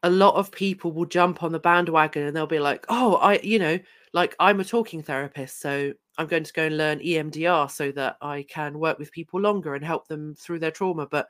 a 0.04 0.10
lot 0.10 0.36
of 0.36 0.52
people 0.52 0.92
will 0.92 1.06
jump 1.06 1.42
on 1.42 1.52
the 1.52 1.60
bandwagon 1.60 2.28
and 2.28 2.36
they'll 2.36 2.46
be 2.46 2.60
like, 2.60 2.86
oh, 2.90 3.16
I, 3.16 3.40
you 3.40 3.58
know, 3.58 3.80
like 4.14 4.36
I'm 4.40 4.60
a 4.60 4.66
talking 4.66 5.02
therapist, 5.02 5.60
so 5.60 5.92
I'm 6.20 6.28
going 6.28 6.44
to 6.44 6.54
go 6.54 6.64
and 6.64 6.78
learn 6.78 7.00
EMDR 7.00 7.70
so 7.70 7.92
that 7.94 8.18
I 8.22 8.44
can 8.48 8.80
work 8.80 9.00
with 9.00 9.12
people 9.12 9.42
longer 9.42 9.74
and 9.74 9.84
help 9.84 10.08
them 10.08 10.36
through 10.36 10.60
their 10.60 10.72
trauma. 10.72 11.08
But 11.08 11.28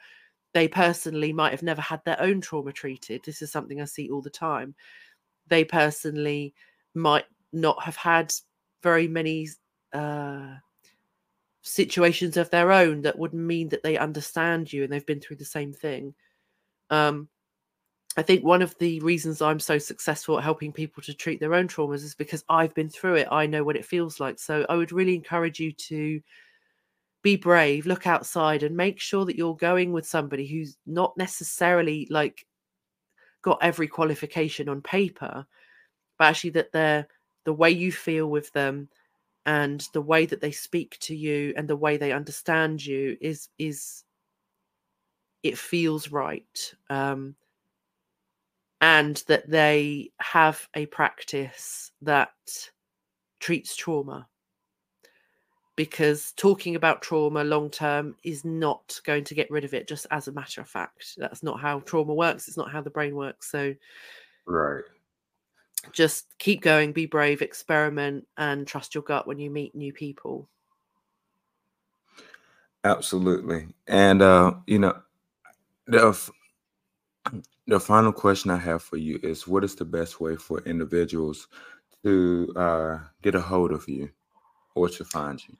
they 0.57 0.67
personally 0.67 1.31
might 1.31 1.51
have 1.51 1.61
never 1.61 1.81
had 1.81 2.03
their 2.03 2.19
own 2.19 2.41
trauma 2.41 2.71
treated. 2.71 3.21
This 3.23 3.43
is 3.43 3.51
something 3.51 3.79
I 3.79 3.85
see 3.85 4.09
all 4.09 4.23
the 4.23 4.31
time. 4.31 4.73
They 5.45 5.63
personally 5.63 6.55
might 6.95 7.25
not 7.53 7.83
have 7.83 7.95
had 7.95 8.33
very 8.81 9.07
many 9.07 9.49
uh, 9.93 10.55
situations 11.61 12.37
of 12.37 12.49
their 12.49 12.71
own 12.71 13.03
that 13.03 13.19
would 13.19 13.35
mean 13.35 13.69
that 13.69 13.83
they 13.83 13.99
understand 13.99 14.73
you 14.73 14.83
and 14.83 14.91
they've 14.91 15.05
been 15.05 15.21
through 15.21 15.35
the 15.35 15.45
same 15.45 15.73
thing. 15.73 16.15
Um, 16.89 17.29
I 18.17 18.23
think 18.23 18.43
one 18.43 18.63
of 18.63 18.75
the 18.79 18.99
reasons 19.01 19.43
I'm 19.43 19.59
so 19.59 19.77
successful 19.77 20.39
at 20.39 20.43
helping 20.43 20.73
people 20.73 21.03
to 21.03 21.13
treat 21.13 21.39
their 21.39 21.53
own 21.53 21.67
traumas 21.67 22.03
is 22.03 22.15
because 22.15 22.43
I've 22.49 22.73
been 22.73 22.89
through 22.89 23.17
it. 23.17 23.27
I 23.29 23.45
know 23.45 23.63
what 23.63 23.75
it 23.75 23.85
feels 23.85 24.19
like. 24.19 24.39
So 24.39 24.65
I 24.69 24.75
would 24.75 24.91
really 24.91 25.13
encourage 25.13 25.59
you 25.59 25.71
to 25.71 26.19
be 27.21 27.35
brave, 27.35 27.85
look 27.85 28.07
outside, 28.07 28.63
and 28.63 28.75
make 28.75 28.99
sure 28.99 29.25
that 29.25 29.35
you're 29.35 29.55
going 29.55 29.91
with 29.91 30.05
somebody 30.05 30.47
who's 30.47 30.77
not 30.85 31.15
necessarily 31.17 32.07
like 32.09 32.45
got 33.41 33.59
every 33.61 33.87
qualification 33.87 34.69
on 34.69 34.81
paper, 34.81 35.45
but 36.17 36.25
actually 36.25 36.51
that 36.51 36.71
they're 36.71 37.07
the 37.45 37.53
way 37.53 37.69
you 37.71 37.91
feel 37.91 38.27
with 38.27 38.51
them 38.53 38.89
and 39.45 39.87
the 39.93 40.01
way 40.01 40.25
that 40.25 40.41
they 40.41 40.51
speak 40.51 40.97
to 40.99 41.15
you 41.15 41.53
and 41.55 41.67
the 41.67 41.75
way 41.75 41.97
they 41.97 42.11
understand 42.11 42.85
you 42.85 43.17
is 43.21 43.49
is 43.57 44.03
it 45.43 45.57
feels 45.57 46.11
right. 46.11 46.73
Um, 46.89 47.35
and 48.81 49.23
that 49.27 49.49
they 49.49 50.11
have 50.19 50.67
a 50.75 50.85
practice 50.87 51.91
that 52.01 52.29
treats 53.39 53.75
trauma 53.75 54.27
because 55.77 56.33
talking 56.33 56.75
about 56.75 57.01
trauma 57.01 57.43
long 57.45 57.69
term 57.69 58.15
is 58.23 58.43
not 58.43 58.99
going 59.05 59.23
to 59.23 59.35
get 59.35 59.49
rid 59.49 59.63
of 59.63 59.73
it 59.73 59.87
just 59.87 60.05
as 60.11 60.27
a 60.27 60.31
matter 60.33 60.59
of 60.59 60.67
fact. 60.67 61.13
That's 61.17 61.43
not 61.43 61.61
how 61.61 61.79
trauma 61.81 62.13
works 62.13 62.49
it's 62.49 62.57
not 62.57 62.71
how 62.71 62.81
the 62.81 62.89
brain 62.89 63.15
works 63.15 63.49
so 63.49 63.73
right. 64.45 64.83
just 65.93 66.25
keep 66.39 66.61
going 66.61 66.91
be 66.91 67.05
brave 67.05 67.41
experiment 67.41 68.27
and 68.37 68.67
trust 68.67 68.93
your 68.93 69.03
gut 69.03 69.27
when 69.27 69.39
you 69.39 69.49
meet 69.49 69.73
new 69.75 69.93
people. 69.93 70.49
Absolutely 72.83 73.67
and 73.87 74.21
uh 74.21 74.53
you 74.65 74.79
know 74.79 74.99
the 75.85 76.31
the 77.67 77.79
final 77.79 78.11
question 78.11 78.49
I 78.49 78.57
have 78.57 78.81
for 78.81 78.97
you 78.97 79.19
is 79.21 79.47
what 79.47 79.63
is 79.63 79.75
the 79.75 79.85
best 79.85 80.19
way 80.19 80.35
for 80.37 80.59
individuals 80.61 81.47
to 82.03 82.53
uh, 82.55 82.99
get 83.21 83.35
a 83.35 83.41
hold 83.41 83.71
of 83.71 83.87
you 83.89 84.09
or 84.73 84.87
to 84.87 85.03
find 85.03 85.41
you? 85.47 85.57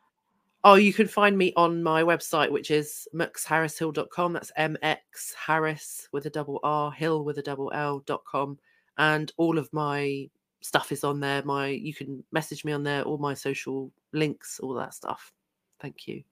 Oh, 0.64 0.76
you 0.76 0.91
can 0.91 1.08
find 1.08 1.38
me 1.38 1.53
on 1.55 1.84
my 1.84 2.03
website, 2.03 2.51
which 2.51 2.72
is 2.72 3.08
mxharrishill.com. 3.14 4.34
That's 4.34 4.51
MX 4.58 4.99
Harris 5.36 6.10
with 6.12 6.26
a 6.26 6.30
double 6.30 6.60
R, 6.64 6.91
Hill 6.91 7.24
with 7.24 7.38
a 7.38 7.43
double 7.43 7.72
L.com. 7.74 8.58
And 8.97 9.32
all 9.38 9.58
of 9.58 9.72
my 9.72 10.30
stuff 10.62 10.91
is 10.91 11.03
on 11.03 11.20
there. 11.20 11.43
My 11.43 11.68
you 11.68 11.93
can 11.93 12.24
message 12.32 12.66
me 12.66 12.72
on 12.72 12.84
there, 12.84 13.03
all 13.03 13.18
my 13.18 13.34
social 13.34 13.91
links, 14.14 14.60
all 14.60 14.74
that 14.74 14.93
stuff. 14.93 15.32
Thank 15.80 16.08
you. 16.08 16.24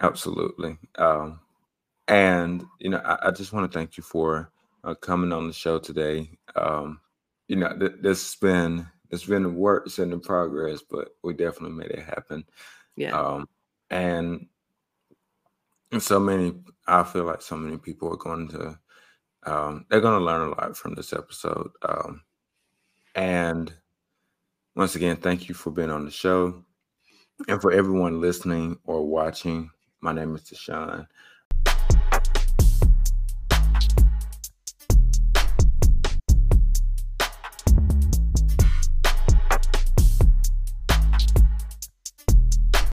Absolutely. 0.00 0.78
Um, 0.96 1.40
and 2.08 2.64
you 2.78 2.90
know, 2.90 3.02
I, 3.04 3.28
I 3.28 3.30
just 3.30 3.52
want 3.52 3.70
to 3.70 3.78
thank 3.78 3.96
you 3.96 4.02
for 4.02 4.50
uh, 4.84 4.94
coming 4.94 5.32
on 5.32 5.46
the 5.46 5.52
show 5.52 5.78
today. 5.78 6.30
Um, 6.56 7.00
you 7.48 7.56
know, 7.56 7.76
th- 7.76 8.00
this 8.00 8.22
has 8.22 8.36
been 8.36 8.86
it's 9.10 9.24
been 9.24 9.56
work, 9.56 9.84
it's 9.86 9.98
in 9.98 10.18
progress, 10.20 10.82
but 10.88 11.08
we 11.22 11.34
definitely 11.34 11.76
made 11.76 11.90
it 11.90 12.04
happen. 12.04 12.44
Yeah. 12.96 13.18
Um, 13.18 13.48
and 13.90 14.46
and 15.92 16.02
so 16.02 16.20
many, 16.20 16.54
I 16.86 17.02
feel 17.02 17.24
like 17.24 17.42
so 17.42 17.56
many 17.56 17.76
people 17.76 18.12
are 18.12 18.16
going 18.16 18.48
to, 18.48 18.78
um, 19.44 19.86
they're 19.88 20.00
going 20.00 20.18
to 20.18 20.24
learn 20.24 20.48
a 20.48 20.50
lot 20.50 20.76
from 20.76 20.94
this 20.94 21.12
episode. 21.12 21.70
Um, 21.82 22.22
and 23.16 23.72
once 24.76 24.94
again, 24.94 25.16
thank 25.16 25.48
you 25.48 25.54
for 25.54 25.70
being 25.70 25.90
on 25.90 26.04
the 26.04 26.10
show. 26.12 26.64
And 27.48 27.60
for 27.60 27.72
everyone 27.72 28.20
listening 28.20 28.78
or 28.84 29.04
watching, 29.04 29.70
my 30.00 30.12
name 30.12 30.36
is 30.36 30.42
Deshaun. 30.42 31.08